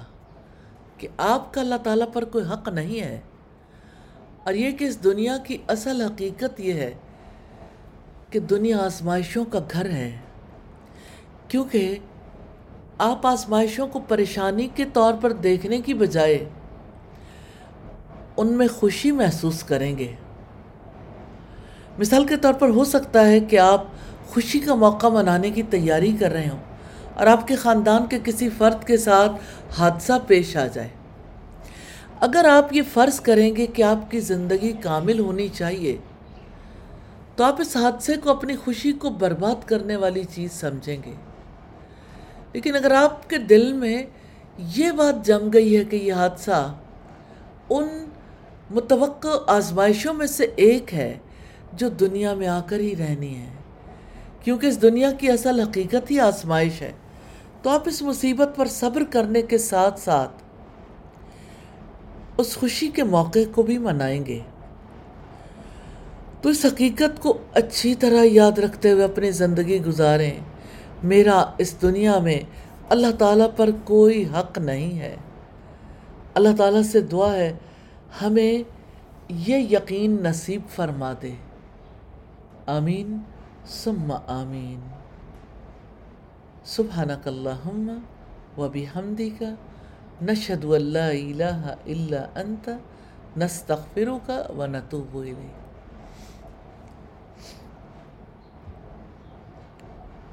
کہ 0.99 1.09
آپ 1.17 1.53
کا 1.55 1.61
اللہ 1.61 1.83
تعالیٰ 1.83 2.07
پر 2.13 2.25
کوئی 2.25 2.45
حق 2.45 2.69
نہیں 2.69 3.01
ہے، 3.01 3.21
اور 4.45 4.55
یہ 4.55 4.71
کہ 4.71 4.85
اس 4.85 5.03
دنیا 5.05 5.37
کی 5.39 5.57
اصل 5.69 6.01
حقیقت 6.03 6.61
یہ 6.61 6.73
ہے 6.73 6.93
کہ 8.31 8.41
دنیا 8.41 8.79
آزمائشوں 8.79 9.45
کا 9.45 9.59
گھر 9.73 9.91
ہے۔ 9.91 10.11
کیونکہ 11.49 11.99
آپ 12.99 13.27
آزمائشوں 13.27 13.87
کو 13.87 14.01
پریشانی 14.09 14.69
کے 14.75 14.85
طور 14.93 15.15
پر 15.21 15.33
دیکھنے 15.43 15.81
کی 15.81 15.95
بجائے 15.95 16.45
ان 18.37 18.53
میں 18.59 18.69
خوشی 18.69 19.11
محسوس 19.13 19.63
کریں 19.63 19.97
گے۔ 19.99 20.15
مثال 21.99 22.27
کے 22.27 22.37
طور 22.37 22.55
پر 22.55 22.69
ہو 22.69 22.85
سکتا 22.85 23.27
ہے 23.27 23.41
کہ 23.41 23.59
آپ 23.59 23.85
خوشی 24.33 24.61
کا 24.61 24.75
موقع 24.75 25.07
منانے 25.07 25.51
کی 25.51 25.63
تیاری 25.63 26.17
کر 26.21 26.33
رہے 26.33 26.49
ہوں 26.49 26.59
اور 27.15 27.27
آپ 27.27 27.47
کے 27.47 27.57
خاندان 27.57 28.07
کے 28.07 28.19
کسی 28.25 28.49
فرد 28.49 28.87
کے 28.87 28.97
ساتھ 28.97 29.33
حادثہ 29.79 30.13
پیش 30.27 30.57
آ 30.57 30.67
جائے۔ 30.67 30.89
اگر 32.21 32.45
آپ 32.45 32.73
یہ 32.73 32.83
فرض 32.93 33.21
کریں 33.21 33.57
گے 33.57 33.67
کہ 33.67 33.83
آپ 33.83 34.11
کی 34.11 34.21
زندگی 34.21 34.73
کامل 34.73 35.19
ہونی 35.19 35.49
چاہیے، 35.49 35.97
تو 37.37 37.45
آپ 37.45 37.61
اس 37.61 37.77
حادثے 37.77 38.17
کو 38.17 38.31
اپنی 38.31 38.57
خوشی 38.57 38.93
کو 38.93 39.11
برباد 39.11 39.69
کرنے 39.69 39.97
والی 39.97 40.25
چیز 40.25 40.53
سمجھیں 40.53 41.03
گے۔ 41.07 41.13
لیکن 42.53 42.77
اگر 42.77 42.91
آپ 42.91 43.31
کے 43.31 43.39
دل 43.39 43.73
میں 43.73 44.03
یہ 44.59 44.91
بات 44.91 45.27
جم 45.27 45.49
گئی 45.53 45.77
ہے 45.77 45.85
کہ 45.85 45.97
یہ 45.97 46.13
حادثہ 46.13 46.75
ان 47.71 48.05
متوقع 48.71 49.37
آزمائشوں 49.47 50.15
میں 50.15 50.27
سے 50.27 50.47
ایک 50.57 50.95
ہے 50.95 51.19
جو 51.73 51.89
دنیا 51.89 52.35
میں 52.35 52.47
آ 52.47 52.61
کر 52.61 52.81
ہی 52.81 52.97
رہنی 52.97 53.37
ہے 53.37 53.62
کیونکہ 54.45 54.67
اس 54.67 54.83
دنیا 54.83 55.13
کی 55.13 55.31
اصل 55.31 55.61
حقیقت 55.61 56.11
ہی 56.11 56.21
آزمائش 56.21 56.83
ہے۔ 56.83 56.93
تو 57.63 57.71
آپ 57.71 57.83
اس 57.87 58.03
مصیبت 58.03 58.49
پر 58.57 58.67
صبر 58.67 59.03
کرنے 59.11 59.43
کے 59.43 59.59
ساتھ 59.59 60.01
ساتھ 60.01 60.33
اس 62.39 62.57
خوشی 62.57 62.89
کے 62.89 63.03
موقع 63.03 63.39
کو 63.55 63.63
بھی 63.63 63.79
منائیں 63.79 64.27
گے۔ 64.27 64.39
تو 66.43 66.49
اس 66.49 66.65
حقیقت 66.65 67.23
کو 67.23 67.39
اچھی 67.55 67.95
طرح 67.95 68.25
یاد 68.25 68.59
رکھتے 68.59 68.93
ہوئے 68.93 69.05
اپنی 69.05 69.31
زندگی 69.31 69.81
گزاریں۔ 69.81 70.31
میرا 71.03 71.45
اس 71.59 71.83
دنیا 71.83 72.19
میں 72.19 72.41
اللہ 72.89 73.13
تعالیٰ 73.19 73.49
پر 73.57 73.71
کوئی 73.85 74.25
حق 74.25 74.59
نہیں 74.59 74.99
ہے۔ 74.99 75.17
اللہ 76.35 76.49
تعالیٰ 76.59 76.83
سے 76.83 77.01
دعا 77.01 77.35
ہے، 77.35 77.53
ہمیں 78.23 78.63
یہ 79.29 79.57
یقین 79.57 80.17
نصیب 80.23 80.61
فرما 80.75 81.13
دے۔ 81.23 81.33
آمین۔ 82.67 83.19
ثم 83.67 84.13
آمین۔ 84.13 84.81
سبحانک 86.65 87.29
اللہم 87.29 87.99
و 88.59 88.69
بحمدک، 88.69 89.43
نشہد 90.23 90.65
ان 90.65 90.97
الہ 90.97 91.75
الا 91.87 92.41
انت، 92.41 92.69
نستغفرک 93.37 94.31
و 94.59 94.67
نتوب 94.67 95.17
الیک۔ 95.19 95.61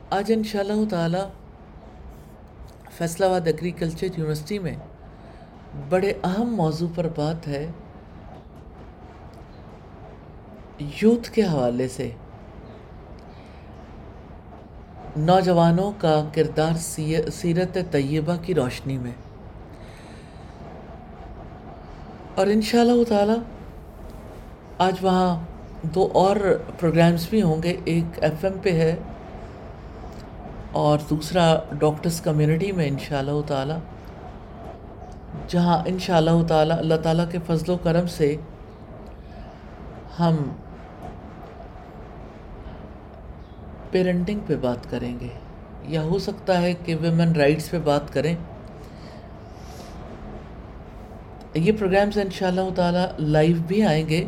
آج 0.10 0.32
انشاءاللہ 0.36 0.90
تعالی 0.90 1.24
فیصلہ 2.92 3.26
آباد 3.26 3.48
ایگریکلچر 3.48 4.08
یونیورسٹی 4.18 4.60
میں 4.60 4.76
بڑے 5.90 6.14
اہم 6.24 6.56
موضوع 6.56 6.88
پر 6.96 7.08
بات 7.16 7.48
ہے، 7.48 7.66
یوتھ 11.02 11.32
کے 11.32 11.44
حوالے 11.44 11.88
سے۔ 11.88 12.12
نوجوانوں 15.20 15.92
کا 15.98 16.24
کردار 16.34 16.78
سیرت 17.32 17.78
طیبہ 17.92 18.36
کی 18.42 18.54
روشنی 18.54 18.98
میں۔ 18.98 19.12
اور 22.36 22.48
انشاءاللہ 22.48 23.04
تعالی 23.04 23.34
آج 24.78 24.94
وہاں 25.02 25.40
دو 25.84 26.10
اور 26.14 26.36
پروگرامز 26.80 27.28
بھی 27.30 27.42
ہوں 27.42 27.64
گے۔ 27.64 27.78
ایک 27.86 28.24
ایف 28.24 28.46
ایم 28.46 28.54
پہ 28.62 28.72
ہے 28.72 28.96
اور 30.72 31.00
دوسرا 31.10 31.60
ڈاکٹرز 31.80 32.22
کمیونٹی 32.22 32.72
میں 32.72 32.88
انشاءاللہ 32.88 33.42
تعالی، 33.48 33.74
جہاں 35.48 35.78
انشاءاللہ 35.86 36.48
تعالی 36.48 36.72
اللہ 36.72 36.96
تعالیٰ 36.96 37.26
کے 37.32 37.38
فضل 37.48 37.72
و 37.72 37.78
کرم 37.78 38.08
سے 38.08 38.36
ہم 40.20 40.36
پیرنٹنگ 43.92 44.40
پہ 44.48 44.56
بات 44.56 44.90
کریں 44.90 45.20
گے۔ 45.20 45.28
یا 45.84 46.02
ہو 46.02 46.20
سکتا 46.20 46.62
ہے 46.62 46.74
کہ 46.74 46.96
ویمن 46.96 47.32
رائٹس 47.32 47.72
پہ 47.72 47.80
بات 47.80 48.14
کریں۔ 48.14 48.36
یہ 51.54 51.72
پروگرامز 51.80 52.18
انشاءاللہ 52.18 52.62
تعالی 52.76 53.26
لائیو 53.26 53.56
بھی 53.68 53.84
آئیں 53.84 54.10
گے۔ 54.10 54.28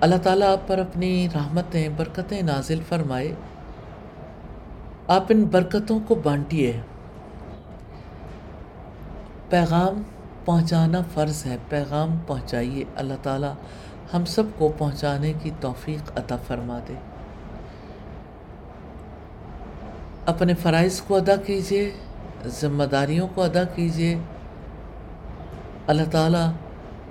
اللہ 0.00 0.16
تعالیٰ 0.16 0.52
آپ 0.52 0.68
پر 0.68 0.78
اپنی 0.78 1.28
رحمتیں، 1.34 1.88
برکتیں 1.96 2.42
نازل 2.42 2.80
فرمائے۔ 2.88 3.34
آپ 5.06 5.24
ان 5.28 5.44
برکتوں 5.44 6.00
کو 6.08 6.14
بانٹیے۔ 6.14 6.80
پیغام 9.50 10.02
پہنچانا 10.44 11.00
فرض 11.14 11.46
ہے، 11.46 11.56
پیغام 11.68 12.18
پہنچائیے۔ 12.26 12.84
اللہ 12.96 13.14
تعالیٰ 13.22 13.52
ہم 14.14 14.24
سب 14.24 14.42
کو 14.58 14.72
پہنچانے 14.78 15.32
کی 15.42 15.50
توفیق 15.60 16.18
عطا 16.18 16.36
فرما 16.36 16.78
دے۔ 16.88 16.94
اپنے 20.26 20.54
فرائض 20.54 21.00
کو 21.00 21.16
ادا 21.16 21.36
کیجیے 21.36 21.90
ذمہ 22.46 22.84
داریوں 22.84 23.28
کو 23.34 23.42
ادا 23.42 23.64
کیجیے 23.64 24.18
اللہ 25.86 26.02
تعالیٰ 26.10 26.50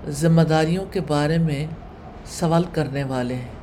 ذمہ 0.07 0.41
داریوں 0.41 0.85
کے 0.85 1.01
بارے 1.01 1.37
میں 1.37 1.67
سوال 2.25 2.63
کرنے 2.71 3.03
والے 3.03 3.35
ہیں۔ 3.35 3.55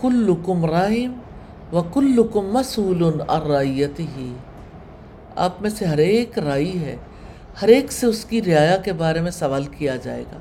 کلکم 0.00 0.64
رائم 0.64 1.12
و 1.72 1.82
کلکم 1.82 2.46
مسول 2.52 3.20
الرائیت 3.28 4.00
ہی 4.00 4.34
آپ 5.36 5.62
میں 5.62 5.70
سے 5.70 5.84
ہر 5.84 5.98
ایک 5.98 6.38
رائی 6.38 6.80
ہے، 6.80 6.96
ہر 7.62 7.68
ایک 7.68 7.92
سے 7.92 8.06
اس 8.06 8.24
کی 8.24 8.42
رعایا 8.42 8.76
کے 8.76 8.92
بارے 8.92 9.20
میں 9.20 9.30
سوال 9.30 9.64
کیا 9.64 9.96
جائے 9.96 10.22
گا۔ 10.22 10.38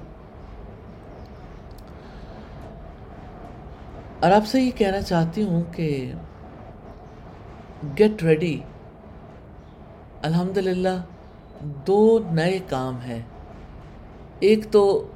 اور 4.19 4.31
آپ 4.31 4.47
سے 4.47 4.61
یہ 4.61 4.71
کہنا 4.71 5.01
چاہتی 5.01 5.43
ہوں 5.43 5.63
کہ 5.71 6.13
گیٹ 7.99 8.23
ریڈی 8.23 8.59
الحمدللہ، 10.21 11.01
دو 11.61 12.19
نئے 12.31 12.59
کام 12.69 12.99
ہیں۔ 13.01 13.21
ایک 14.39 14.71
تو 14.71 15.07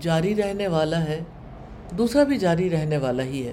جاری 0.00 0.36
رہنے 0.36 0.68
والا 0.68 1.04
ہے، 1.04 1.20
دوسرا 1.98 2.22
بھی 2.22 2.38
جاری 2.38 2.70
رہنے 2.70 2.96
والا 2.96 3.22
ہی 3.22 3.46
ہے۔ 3.46 3.52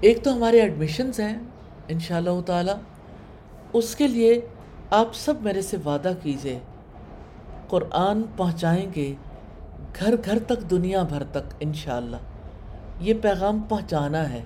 ایک 0.00 0.24
تو 0.24 0.34
ہمارے 0.34 0.60
ایڈمیشنز 0.60 1.20
ہیں، 1.20 1.38
انشاءاللہ 1.88 2.40
تعالی، 2.46 2.72
اس 3.72 3.94
کے 3.94 4.08
لیے 4.08 4.40
آپ 4.90 5.14
سب 5.14 5.34
میرے 5.40 5.62
سے 5.62 5.76
وعدہ 5.84 6.12
کیجیے۔ 6.22 6.58
قرآن 7.68 8.22
پہنچائیں 8.36 8.86
گے، 8.96 9.14
گھر 10.00 10.14
گھر 10.24 10.38
تک، 10.38 10.70
دنیا 10.70 11.02
بھر 11.02 11.22
تک، 11.24 11.54
انشاءاللہ۔ 11.60 12.16
یہ 13.00 13.14
پیغام 13.22 13.58
پہنچانا 13.68 14.30
ہے۔ 14.30 14.42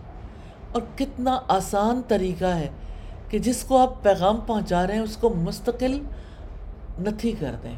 اور 0.72 0.82
کتنا 0.96 1.40
آسان 1.48 2.00
طریقہ 2.08 2.44
ہے 2.44 2.68
کہ 3.28 3.38
جس 3.38 3.64
کو 3.64 3.78
آپ 3.78 4.02
پیغام 4.02 4.36
پہنچا 4.46 4.86
رہے 4.86 4.94
ہیں، 4.94 5.00
اس 5.00 5.16
کو 5.16 5.28
مستقل 5.28 6.02
نتھی 7.00 7.32
کر 7.32 7.54
دیں۔ 7.62 7.74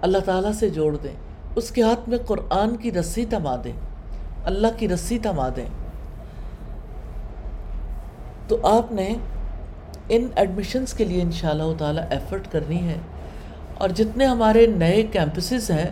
اللہ 0.00 0.18
تعالیٰ 0.18 0.52
سے 0.52 0.70
جوڑ 0.70 0.96
دیں۔ 0.96 1.12
اس 1.56 1.70
کے 1.70 1.82
ہاتھ 1.82 2.08
میں 2.08 2.18
قرآن 2.26 2.76
کی 2.76 2.92
رسی 2.92 3.24
تھما 3.24 3.56
دیں۔ 3.64 3.72
اللہ 4.44 4.66
کی 4.76 4.88
رسی 4.88 5.18
تھما 5.18 5.48
دیں۔ 5.56 5.66
تو 8.48 8.66
آپ 8.66 8.92
نے 8.92 9.14
ان 10.08 10.26
ایڈمیشنز 10.34 10.94
کے 10.94 11.04
لیے 11.04 11.22
انشاءاللہ 11.22 11.62
تعالی 11.78 12.00
ایفرٹ 12.10 12.48
کرنی 12.50 12.88
ہے۔ 12.88 12.98
اور 13.78 13.88
جتنے 13.88 14.26
ہمارے 14.26 14.66
نئے 14.66 15.02
کیمپسز 15.02 15.70
ہیں 15.70 15.90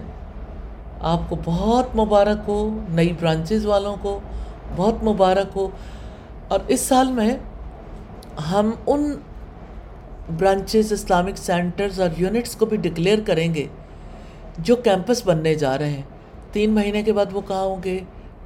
آپ 1.01 1.21
کو 1.29 1.37
بہت 1.45 1.97
مبارک 1.97 2.49
ہو، 2.49 2.79
نئی 2.89 3.13
برانچز 3.13 3.67
والوں 3.67 3.97
کو 4.03 4.21
بہت 4.77 5.05
مبارک 5.05 5.57
ہو۔ 5.57 5.69
اور 6.49 6.61
اس 6.67 6.81
سال 6.81 7.13
میں 7.13 7.37
ہم 8.53 8.71
ان 8.87 9.15
برانچز، 10.39 10.93
اسلامک 10.93 11.39
سینٹرز 11.39 12.01
اور 12.01 12.09
یونٹس 12.17 12.57
کو 12.57 12.67
بھی 12.67 12.77
ڈکلیئر 12.77 13.19
کریں 13.27 13.55
گے 13.55 13.67
جو 14.59 14.77
کیمپس 14.77 15.27
بننے 15.27 15.55
جا 15.55 15.79
رہے 15.79 15.91
ہیں۔ 15.91 16.03
تین 16.53 16.71
مہینے 16.71 17.03
کے 17.03 17.13
بعد 17.13 17.27
وہ 17.33 17.41
کہاں 17.49 17.65
ہوں 17.65 17.83
گے؟ 17.85 17.99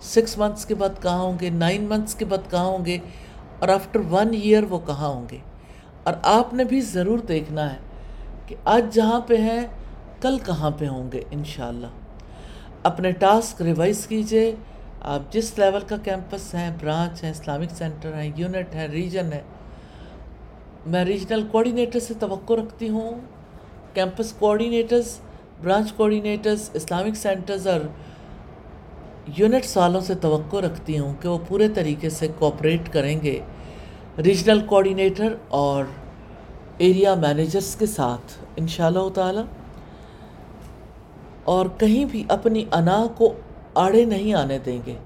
سکس 0.02 0.38
منتھس 0.38 0.66
کے 0.66 0.74
بعد 0.74 1.02
کہاں 1.02 1.22
ہوں 1.22 1.38
گے؟ 1.40 1.50
نائن 1.50 1.82
منتھس 1.82 2.14
کے 2.14 2.24
بعد 2.24 2.50
کہاں 2.50 2.66
ہوں 2.66 2.84
گے؟ 2.84 2.98
اور 3.58 3.68
آفٹر 3.68 4.00
ون 4.10 4.28
ایئر 4.32 4.62
وہ 4.62 4.78
کہاں 4.86 5.08
ہوں 5.08 5.26
گے؟ 5.30 5.38
اور 6.04 6.14
آپ 6.22 6.54
نے 6.54 6.64
بھی 6.64 6.80
ضرور 6.80 7.18
دیکھنا 7.18 7.72
ہے 7.72 7.78
کہ 8.46 8.56
آج 8.64 8.94
جہاں 8.94 9.20
پہ 9.20 9.36
ہیں، 9.36 9.66
کل 10.20 10.38
کہاں 10.46 10.70
پہ 10.78 10.86
ہوں 10.86 11.12
گے 11.12 11.22
انشاءاللہ۔ 11.30 11.86
اپنے 12.84 13.10
ٹاسک 13.12 13.62
ریوائز 13.62 14.06
کیجیے۔ 14.06 14.54
آپ 15.00 15.32
جس 15.32 15.58
لیول 15.58 15.80
کا 15.80 15.96
کیمپس 15.96 16.54
ہیں، 16.54 16.70
برانچ 16.80 17.22
ہیں، 17.24 17.30
اسلامک 17.30 17.70
سینٹر 17.70 18.14
ہیں، 18.14 18.30
یونٹ 18.36 18.74
ہیں، 18.74 18.88
ریجن 18.88 19.32
ہے 19.32 19.42
میں 20.86 21.04
ریجنل 21.04 21.46
کوارڈینیٹر 21.50 22.00
سے 22.00 22.14
توقع 22.14 22.52
رکھتی 22.52 22.88
ہوں۔ 22.88 23.20
Campus 23.94 24.32
coordinators 24.32 25.16
branch 25.62 25.92
coordinators 25.92 26.70
Islamic 26.74 27.16
centres 27.16 27.66
اور 27.66 27.80
یونٹ 29.36 29.76
والوں 29.76 30.00
سے 30.00 30.14
توقع 30.14 30.56
رکھتی 30.56 30.98
ہوں 30.98 31.14
کہ 31.20 31.28
وہ 31.28 31.38
پورے 31.48 31.68
طریقے 31.68 32.10
سے 32.10 32.28
کوپریٹ 32.38 32.92
کریں 32.92 33.20
گے۔ 33.22 33.40
ریجنل 34.18 34.60
کوارڈینیٹر 34.66 35.34
اور 35.48 35.84
ایریا 36.78 37.14
مینیجرز 37.14 37.76
کے 37.76 37.86
ساتھ، 37.86 38.32
انشاءاللہ 38.56 39.08
تعالی۔ 39.14 39.40
اور 41.44 41.66
کہیں 41.78 42.04
بھی 42.04 42.24
اپنی 42.28 42.64
انا 42.72 43.06
کو 43.16 43.32
آڑے 43.74 44.04
نہیں 44.04 44.34
آنے 44.34 44.58
دیں 44.58 44.80
گے۔ 44.86 44.96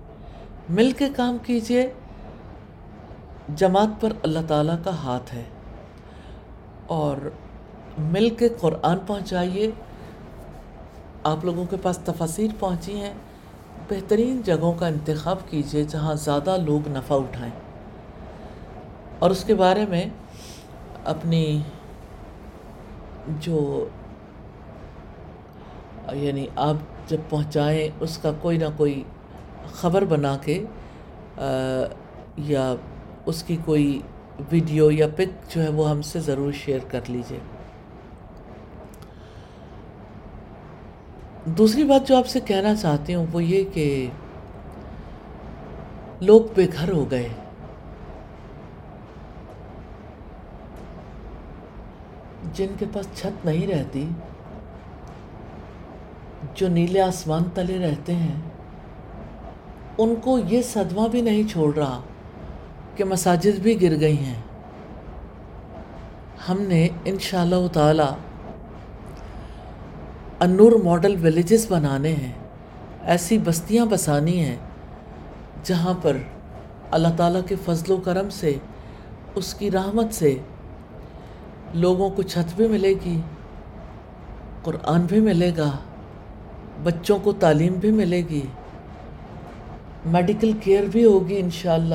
مل 0.68 0.90
کے 0.90 1.08
کام 1.16 1.36
کیجیے۔ 1.38 1.92
جماعت 3.56 4.00
پر 4.00 4.12
اللہ 4.22 4.38
تعالیٰ 4.48 4.76
کا 4.84 4.94
ہاتھ 4.94 5.34
ہے۔ 5.34 5.42
اور 6.86 7.16
مل 7.98 8.30
کے 8.30 8.48
قرآن 8.60 8.98
پہنچائیے۔ 9.06 9.70
آپ 11.22 11.44
لوگوں 11.44 11.64
کے 11.70 11.76
پاس 11.82 11.98
تفاصیر 11.98 12.50
پہنچی 12.58 13.00
ہیں۔ 13.00 13.14
بہترین 13.88 14.42
جگہوں 14.42 14.72
کا 14.72 14.86
انتخاب 14.86 15.36
کیجیے 15.50 15.84
جہاں 15.84 16.14
زیادہ 16.14 16.56
لوگ 16.66 16.88
نفع 16.88 17.14
اٹھائیں۔ 17.14 17.52
اور 19.18 19.30
اس 19.30 19.44
کے 19.44 19.54
بارے 19.54 19.86
میں 19.86 20.06
اپنی 21.04 21.62
جو 23.28 23.88
یعنی 26.12 26.46
آپ 26.56 26.76
جب 27.06 27.16
پہنچائیں 27.28 27.88
اس 28.00 28.18
کا 28.18 28.32
کوئی 28.40 28.58
نہ 28.58 28.64
کوئی 28.76 29.02
خبر 29.72 30.04
بنا 30.04 30.36
کے 30.36 30.64
یا 32.36 32.74
اس 33.26 33.42
کی 33.42 33.56
کوئی 33.64 34.02
ویڈیو 34.50 34.90
یا 34.90 35.06
پک 35.16 35.54
جو 35.54 35.62
ہے 35.62 35.68
وہ 35.68 35.90
ہم 35.90 36.02
سے 36.02 36.20
ضرور 36.20 36.52
شیئر 36.52 36.78
کر 36.88 37.00
لیجیے۔ 37.08 37.38
دوسری 41.44 41.84
بات 41.84 42.08
جو 42.08 42.16
آپ 42.16 42.26
سے 42.26 42.40
کہنا 42.40 42.74
چاہتی 42.76 43.14
ہوں 43.14 43.26
وہ 43.32 43.44
یہ 43.44 43.64
کہ 43.72 44.08
لوگ 46.20 46.40
بے 46.54 46.66
گھر 46.72 46.92
ہو 46.92 47.10
گئے۔ 47.10 47.28
جن 52.52 52.66
کے 52.78 52.86
پاس 52.92 53.06
چھت 53.14 53.44
نہیں 53.44 53.66
رہتی 53.66 54.08
جو 56.58 56.68
نیلے 56.68 57.00
آسمان 57.00 57.42
تلے 57.54 57.78
رہتے 57.78 58.14
ہیں، 58.14 58.36
ان 59.98 60.14
کو 60.20 60.38
یہ 60.38 60.62
صدمہ 60.62 61.06
بھی 61.08 61.20
نہیں 61.20 61.48
چھوڑ 61.48 61.74
رہا 61.74 62.00
کہ 62.96 63.04
مساجد 63.04 63.58
بھی 63.58 63.82
گر 63.82 64.00
گئی 64.00 64.18
ہیں۔ 64.18 64.40
ہم 66.48 66.60
نے 66.60 66.88
انشاءاللہ 67.04 67.66
تعالی 67.72 68.08
انور 70.40 70.72
ماڈل 70.84 71.14
ولیجز 71.22 71.66
بنانے 71.70 72.12
ہیں، 72.14 72.32
ایسی 73.04 73.38
بستیاں 73.38 73.86
بسانی 73.86 74.38
ہیں 74.40 74.56
جہاں 75.64 75.94
پر 76.02 76.16
اللہ 76.90 77.16
تعالیٰ 77.16 77.40
کے 77.48 77.54
فضل 77.64 77.92
و 77.92 77.96
کرم 77.96 78.30
سے، 78.30 78.54
اس 79.34 79.54
کی 79.54 79.70
رحمت 79.70 80.14
سے 80.14 80.36
لوگوں 81.74 82.10
کو 82.10 82.22
چھت 82.22 82.54
بھی 82.56 82.68
ملے 82.68 82.94
گی، 83.04 83.20
قرآن 84.62 85.06
بھی 85.06 85.20
ملے 85.20 85.50
گا۔ 85.56 85.70
بچوں 86.82 87.18
کو 87.22 87.32
تعلیم 87.32 87.72
بھی 87.72 87.90
ملے 87.90 88.22
گی۔ 88.28 88.46
میڈیکل 90.06 90.52
کیئر 90.52 90.82
بھی 90.84 91.04
ہوگی 91.04 91.38
انشاءاللہ۔ 91.38 91.94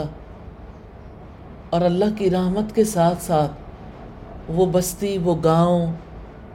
اور 1.70 1.82
اللہ 1.82 2.06
کی 2.18 2.30
رحمت 2.30 2.76
کے 2.76 2.84
ساتھ 2.84 3.24
ساتھ 3.24 3.52
وہ 4.48 4.66
بستی، 4.66 5.18
وہ 5.18 5.36
گاؤں، 5.44 5.94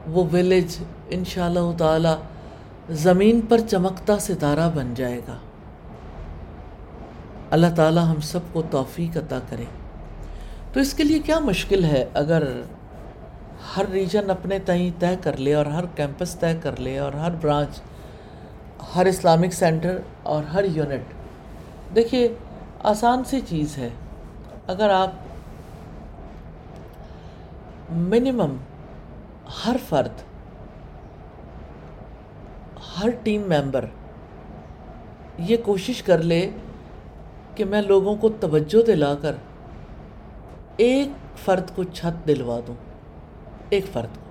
وہ 0.06 0.24
ولیج 0.32 0.76
انشاءاللہ 1.10 1.78
تعالی 1.78 2.08
زمین 2.90 3.40
پر 3.48 3.58
چمکتا 3.58 4.18
ستارہ 4.18 4.70
بن 4.74 4.94
جائے 4.94 5.20
گا۔ 5.28 5.36
اللہ 7.50 7.66
تعالی 7.76 8.00
ہم 8.00 8.20
سب 8.20 8.40
کو 8.52 8.62
توفیق 8.70 9.16
عطا 9.16 9.38
کرے۔ 9.50 9.64
تو 10.72 10.80
اس 10.80 10.94
کے 10.94 11.04
لیے 11.04 11.18
کیا 11.18 11.38
مشکل 11.38 11.84
ہے؟ 11.84 12.04
اگر 12.14 12.42
ہر 13.76 13.84
ریجن 13.92 14.30
اپنے 14.30 14.58
تئیں 14.58 14.90
طے 14.98 15.16
کر 15.20 15.36
لے 15.36 15.54
اور 15.54 15.66
ہر 15.66 15.84
کیمپس 15.94 16.34
طے 16.34 16.56
کر 16.62 16.80
لے 16.80 16.98
اور 16.98 17.12
ہر 17.12 17.30
برانچ 17.40 17.80
ہر 18.94 19.06
اسلامک 19.06 19.52
سینٹر 19.52 19.98
اور 20.22 20.42
ہر 20.42 20.64
یونٹ۔ 20.64 21.04
دیکھیے، 21.94 22.28
آسان 22.82 23.24
سی 23.24 23.40
چیز 23.40 23.78
ہے۔ 23.78 23.88
اگر 24.66 24.90
آپ 24.90 25.10
منیمم 27.90 28.56
ہر 29.66 29.76
فرد، 29.88 30.10
ہر 33.00 33.08
ٹیم 33.22 33.42
ممبر 33.42 33.84
یہ 35.38 35.56
کوشش 35.64 36.02
کر 36.02 36.18
لے 36.18 36.50
کہ 37.54 37.64
میں 37.64 37.82
لوگوں 37.82 38.16
کو 38.16 38.28
توجہ 38.28 38.86
دلا 38.86 39.14
کر 39.14 39.32
ایک 40.76 41.38
فرد 41.38 41.70
کو 41.74 41.84
چھت 41.84 42.26
دلوا 42.26 42.60
دوں۔ 42.66 42.74
ایک 43.70 43.84
فرد 43.92 44.16
کو۔ 44.16 44.22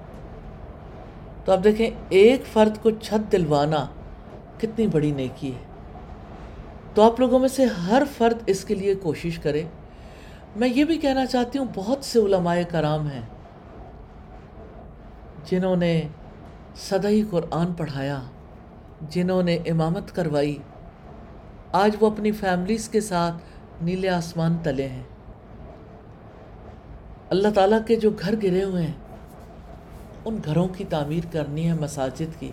تو 1.45 1.51
آپ 1.51 1.59
دیکھیں، 1.63 1.89
ایک 2.09 2.45
فرد 2.53 2.83
کو 2.83 2.89
چھت 2.91 3.31
دلوانا 3.31 3.85
کتنی 4.57 4.87
بڑی 4.87 5.11
نیکی 5.11 5.53
ہے۔ 5.53 5.59
تو 6.93 7.01
آپ 7.01 7.19
لوگوں 7.19 7.39
میں 7.39 7.49
سے 7.49 7.65
ہر 7.65 8.03
فرد 8.17 8.37
اس 8.45 8.63
کے 8.63 8.75
لیے 8.75 8.95
کوشش 8.95 9.39
کرے۔ 9.39 9.63
میں 10.55 10.69
یہ 10.69 10.83
بھی 10.83 10.97
کہنا 10.97 11.25
چاہتی 11.25 11.59
ہوں، 11.59 11.65
بہت 11.75 12.05
سے 12.05 12.19
علماء 12.19 12.55
کرام 12.69 13.07
ہیں 13.07 13.21
جنہوں 15.45 15.75
نے 15.75 16.01
صدہی 16.75 17.23
قرآن 17.29 17.73
پڑھایا، 17.73 18.21
جنہوں 19.09 19.43
نے 19.43 19.55
امامت 19.55 20.15
کروائی۔ 20.15 20.57
آج 21.71 21.95
وہ 21.99 22.11
اپنی 22.11 22.31
فیملیز 22.31 22.89
کے 22.89 23.01
ساتھ 23.01 23.35
نیلے 23.83 24.09
آسمان 24.09 24.57
تلے 24.63 24.87
ہیں۔ 24.87 25.03
اللہ 27.29 27.47
تعالیٰ 27.55 27.79
کے 27.87 27.95
جو 27.95 28.09
گھر 28.09 28.35
گرے 28.43 28.63
ہوئے 28.63 28.85
ہیں، 28.85 28.93
ان 30.25 30.37
گھروں 30.45 30.67
کی 30.67 30.83
تعمیر 30.83 31.23
کرنی 31.31 31.67
ہے، 31.67 31.73
مساجد 31.73 32.39
کی۔ 32.39 32.51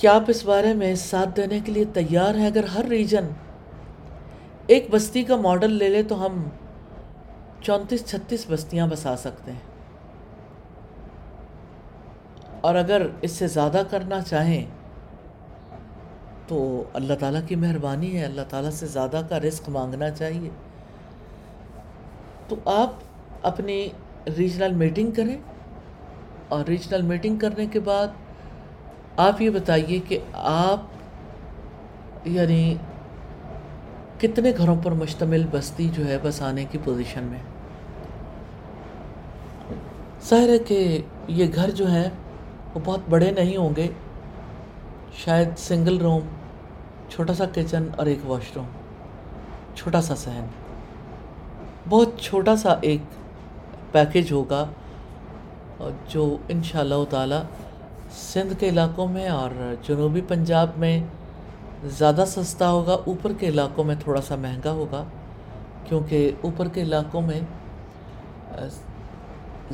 کیا 0.00 0.14
آپ 0.14 0.22
اس 0.28 0.44
بارے 0.44 0.74
میں 0.74 0.94
ساتھ 0.94 1.28
دینے 1.36 1.60
کے 1.60 1.72
لیے 1.72 1.84
تیار 1.84 2.34
ہیں؟ 2.34 2.46
اگر 2.46 2.64
ہر 2.64 2.84
ریجن 2.84 3.24
ایک 4.66 4.86
بستی 4.90 5.24
کا 5.24 5.36
ماڈل 5.36 5.72
لے 5.72 5.88
لے 5.88 6.02
تو 6.02 6.26
ہم 6.26 6.48
چونتیس 7.60 8.06
چھتیس 8.06 8.46
بستیاں 8.50 8.86
بسا 8.86 9.16
سکتے 9.16 9.52
ہیں۔ 9.52 9.58
اور 12.60 12.74
اگر 12.74 13.06
اس 13.22 13.30
سے 13.30 13.46
زیادہ 13.46 13.82
کرنا 13.90 14.20
چاہیں 14.20 14.66
تو 16.46 16.84
اللہ 16.92 17.14
تعالیٰ 17.14 17.40
کی 17.46 17.56
مہربانی 17.56 18.16
ہے، 18.16 18.24
اللہ 18.24 18.42
تعالیٰ 18.48 18.70
سے 18.70 18.86
زیادہ 18.86 19.22
کا 19.28 19.40
رزق 19.40 19.68
مانگنا 19.68 20.10
چاہیے۔ 20.10 20.50
تو 22.48 22.56
آپ 22.64 22.92
اپنی 23.42 23.88
ریجنل 24.38 24.74
میٹنگ 24.74 25.10
کریں 25.10 25.36
اور 26.48 26.64
ریجنل 26.64 27.02
میٹنگ 27.02 27.36
کرنے 27.36 27.66
کے 27.66 27.80
بعد 27.80 28.08
آپ 29.20 29.40
یہ 29.42 29.50
بتائیے 29.50 29.98
کہ 30.08 30.18
آپ 30.32 32.28
یعنی 32.28 32.74
کتنے 34.20 34.52
گھروں 34.58 34.76
پر 34.84 34.92
مشتمل 34.92 35.46
بستی 35.50 35.88
جو 35.94 36.06
ہے 36.08 36.18
بسانے 36.22 36.64
کی 36.70 36.78
پوزیشن 36.84 37.24
میں؟ 37.24 37.38
ظاہر 40.28 40.48
ہے 40.48 40.58
کہ 40.66 40.80
یہ 41.28 41.46
گھر 41.54 41.70
جو 41.70 41.86
ہیں 41.90 42.08
وہ 42.74 42.80
بہت 42.84 43.08
بڑے 43.08 43.30
نہیں 43.30 43.56
ہوں 43.56 43.76
گے، 43.76 43.86
شاید 45.24 45.56
سنگل 45.58 46.00
روم 46.00 46.20
چھوٹا 47.08 47.34
سا 47.34 47.44
کچن 47.54 47.88
اور 47.96 48.06
ایک 48.06 48.26
واش 48.26 48.50
روم 48.56 48.66
چھوٹا 49.74 50.00
سا 50.00 50.16
سہن 50.16 50.46
بہت 51.88 52.18
چھوٹا 52.20 52.56
سا 52.56 52.74
ایک 52.80 53.02
پیکج 53.92 54.32
ہوگا 54.32 54.64
جو 56.08 56.36
ان 56.48 56.62
شاء 56.62 56.80
اللہ 56.80 57.04
تعالیٰ 57.10 57.42
سندھ 58.12 58.54
کے 58.58 58.68
علاقوں 58.68 59.06
میں 59.06 59.28
اور 59.28 59.50
جنوبی 59.88 60.20
پنجاب 60.28 60.68
میں 60.78 60.98
زیادہ 61.98 62.24
سستا 62.26 62.70
ہوگا، 62.70 62.94
اوپر 63.06 63.32
کے 63.38 63.48
علاقوں 63.48 63.84
میں 63.84 63.94
تھوڑا 64.00 64.20
سا 64.20 64.36
مہنگا 64.36 64.72
ہوگا، 64.72 65.04
کیونکہ 65.84 66.30
اوپر 66.40 66.68
کے 66.68 66.82
علاقوں 66.82 67.22
میں 67.22 67.40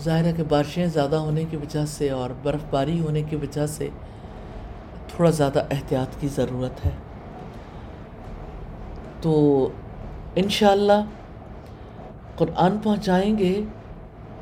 ظاہر 0.04 0.24
ہے 0.24 0.32
کہ 0.36 0.42
بارشیں 0.48 0.86
زیادہ 0.86 1.16
ہونے 1.16 1.44
کی 1.50 1.56
وجہ 1.56 1.84
سے 1.86 2.10
اور 2.10 2.30
برف 2.42 2.64
باری 2.70 3.00
ہونے 3.00 3.22
کی 3.22 3.36
وجہ 3.36 3.66
سے 3.66 3.88
تھوڑا 5.08 5.30
زیادہ 5.30 5.62
احتیاط 5.70 6.20
کی 6.20 6.28
ضرورت 6.28 6.84
ہے۔ 6.86 6.90
تو 9.20 9.68
انشاءاللہ 10.34 11.00
قرآن 12.36 12.78
پہنچائیں 12.82 13.38
گے 13.38 13.60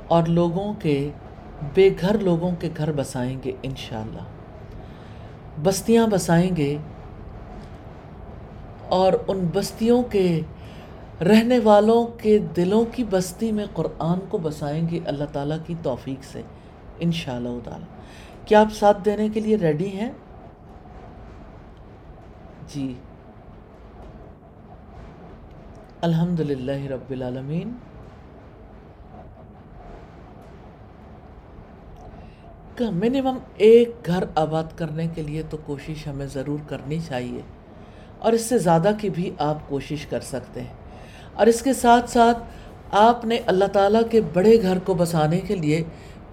اور 0.09 0.23
لوگوں 0.29 0.73
کے 0.79 1.11
بے 1.75 1.91
گھر 2.01 2.19
لوگوں 2.19 2.51
کے 2.61 2.69
گھر 2.77 2.93
بسائیں 2.93 3.39
گے 3.45 3.53
انشاءاللہ۔ 3.63 4.21
بستیاں 5.63 6.07
بسائیں 6.07 6.57
گے 6.57 6.77
اور 8.89 9.13
ان 9.29 9.49
بستیوں 9.55 10.03
کے 10.03 10.41
رہنے 11.21 11.59
والوں 11.59 12.23
کے 12.23 12.39
دلوں 12.39 12.85
کی 12.93 13.05
بستی 13.05 13.53
میں 13.53 13.65
قرآن 13.75 14.19
کو 14.29 14.39
بسائیں 14.39 14.89
گے 14.89 15.01
اللہ 15.07 15.25
تعالیٰ 15.33 15.59
کی 15.67 15.75
توفیق 15.83 16.25
سے، 16.25 16.43
انشاءاللہ 16.99 17.49
تعالیٰ۔ 17.65 17.87
کیا 18.45 18.61
آپ 18.61 18.75
ساتھ 18.75 19.05
دینے 19.05 19.29
کے 19.29 19.41
لیے 19.41 19.57
ریڈی 19.57 19.89
ہیں؟ 19.89 20.11
جی۔ 22.75 22.95
الحمد 26.01 26.41
للہ 26.41 26.93
رب 26.93 27.11
العالمین۔ 27.11 27.73
کا 32.77 32.91
منیمم 32.91 33.39
ایک 33.57 33.93
گھر 34.07 34.25
آباد 34.35 34.65
کرنے 34.77 35.07
کے 35.15 35.23
لیے 35.23 35.43
تو 35.51 35.57
کوشش 35.67 36.07
ہمیں 36.07 36.27
ضرور 36.27 36.59
کرنی 36.69 36.99
چاہیے۔ 37.09 37.41
اور 38.19 38.33
اس 38.33 38.41
سے 38.41 38.59
زیادہ 38.59 38.91
کی 39.01 39.11
بھی 39.11 39.31
آپ 39.39 39.69
کوشش 39.69 40.07
کر 40.07 40.21
سکتے 40.21 40.61
ہیں۔ 40.61 40.73
اور 41.35 41.47
اس 41.47 41.63
کے 41.63 41.73
ساتھ 41.73 42.11
ساتھ 42.11 42.39
آپ 42.91 43.25
نے 43.25 43.39
اللہ 43.47 43.65
تعالیٰ 43.65 44.03
کے 44.11 44.21
بڑے 44.21 44.63
گھر 44.63 44.79
کو 44.79 44.95
بسانے 44.95 45.41
کے 45.41 45.55
لیے 45.57 45.85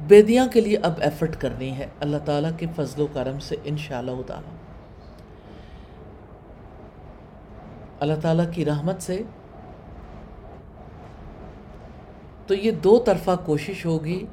بیدیاں 0.07 0.47
کے 0.47 0.61
لیے 0.61 0.77
اب 0.77 0.93
ایفرٹ 0.99 1.35
کرنی 1.35 1.77
ہے۔ 1.77 1.87
اللہ 1.99 2.17
تعالیٰ 2.25 2.51
کے 2.57 2.65
فضل 2.75 3.01
و 3.01 3.07
کرم 3.13 3.39
سے 3.39 3.55
انشاءاللہ 3.63 4.21
تعالیٰ۔ 4.27 4.55
اللہ 7.99 8.13
تعالیٰ 8.21 8.45
کی 8.53 8.65
رحمت 8.65 9.01
سے 9.01 9.23
تو 12.47 12.53
یہ 12.53 12.71
دو 12.71 12.99
طرفہ 12.99 13.31
کوشش 13.45 13.85
ہوگی۔ 13.85 14.25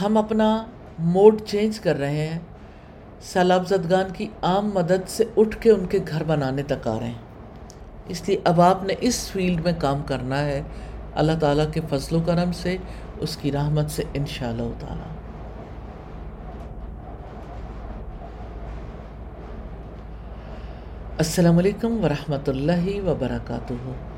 ہم 0.00 0.16
اپنا 0.16 0.66
موڈ 0.98 1.40
چینج 1.46 1.80
کر 1.80 1.96
رہے 1.96 2.26
ہیں۔ 2.28 2.38
سیلاب 3.20 3.68
زدگان 3.68 4.04
کی 4.12 4.28
عام 4.42 4.70
مدد 4.74 5.08
سے 5.08 5.24
اٹھ 5.36 5.56
کے 5.60 5.70
ان 5.70 5.86
کے 5.86 5.98
گھر 6.08 6.24
بنانے 6.24 6.62
تک 6.62 6.88
آ 6.88 6.98
رہے 7.00 7.06
ہیں۔ 7.06 7.14
اس 8.08 8.28
لیے 8.28 8.40
اب 8.44 8.60
آپ 8.60 8.82
نے 8.82 8.94
اس 9.00 9.30
فیلڈ 9.30 9.64
میں 9.64 9.72
کام 9.78 10.02
کرنا 10.06 10.40
ہے۔ 10.40 10.62
اللہ 11.14 11.32
تعالیٰ 11.40 11.72
کے 11.72 11.80
فضل 11.90 12.16
و 12.16 12.20
کرم 12.26 12.52
سے، 12.52 12.76
اس 13.18 13.36
کی 13.36 13.52
رحمت 13.52 13.90
سے 13.90 14.02
انشاءاللہ 14.14 14.62
تعالیٰ۔ 14.62 15.12
السلام 21.18 21.58
علیکم 21.58 22.04
ورحمۃ 22.04 22.48
اللہ 22.48 23.00
وبرکاتہ۔ 23.06 24.11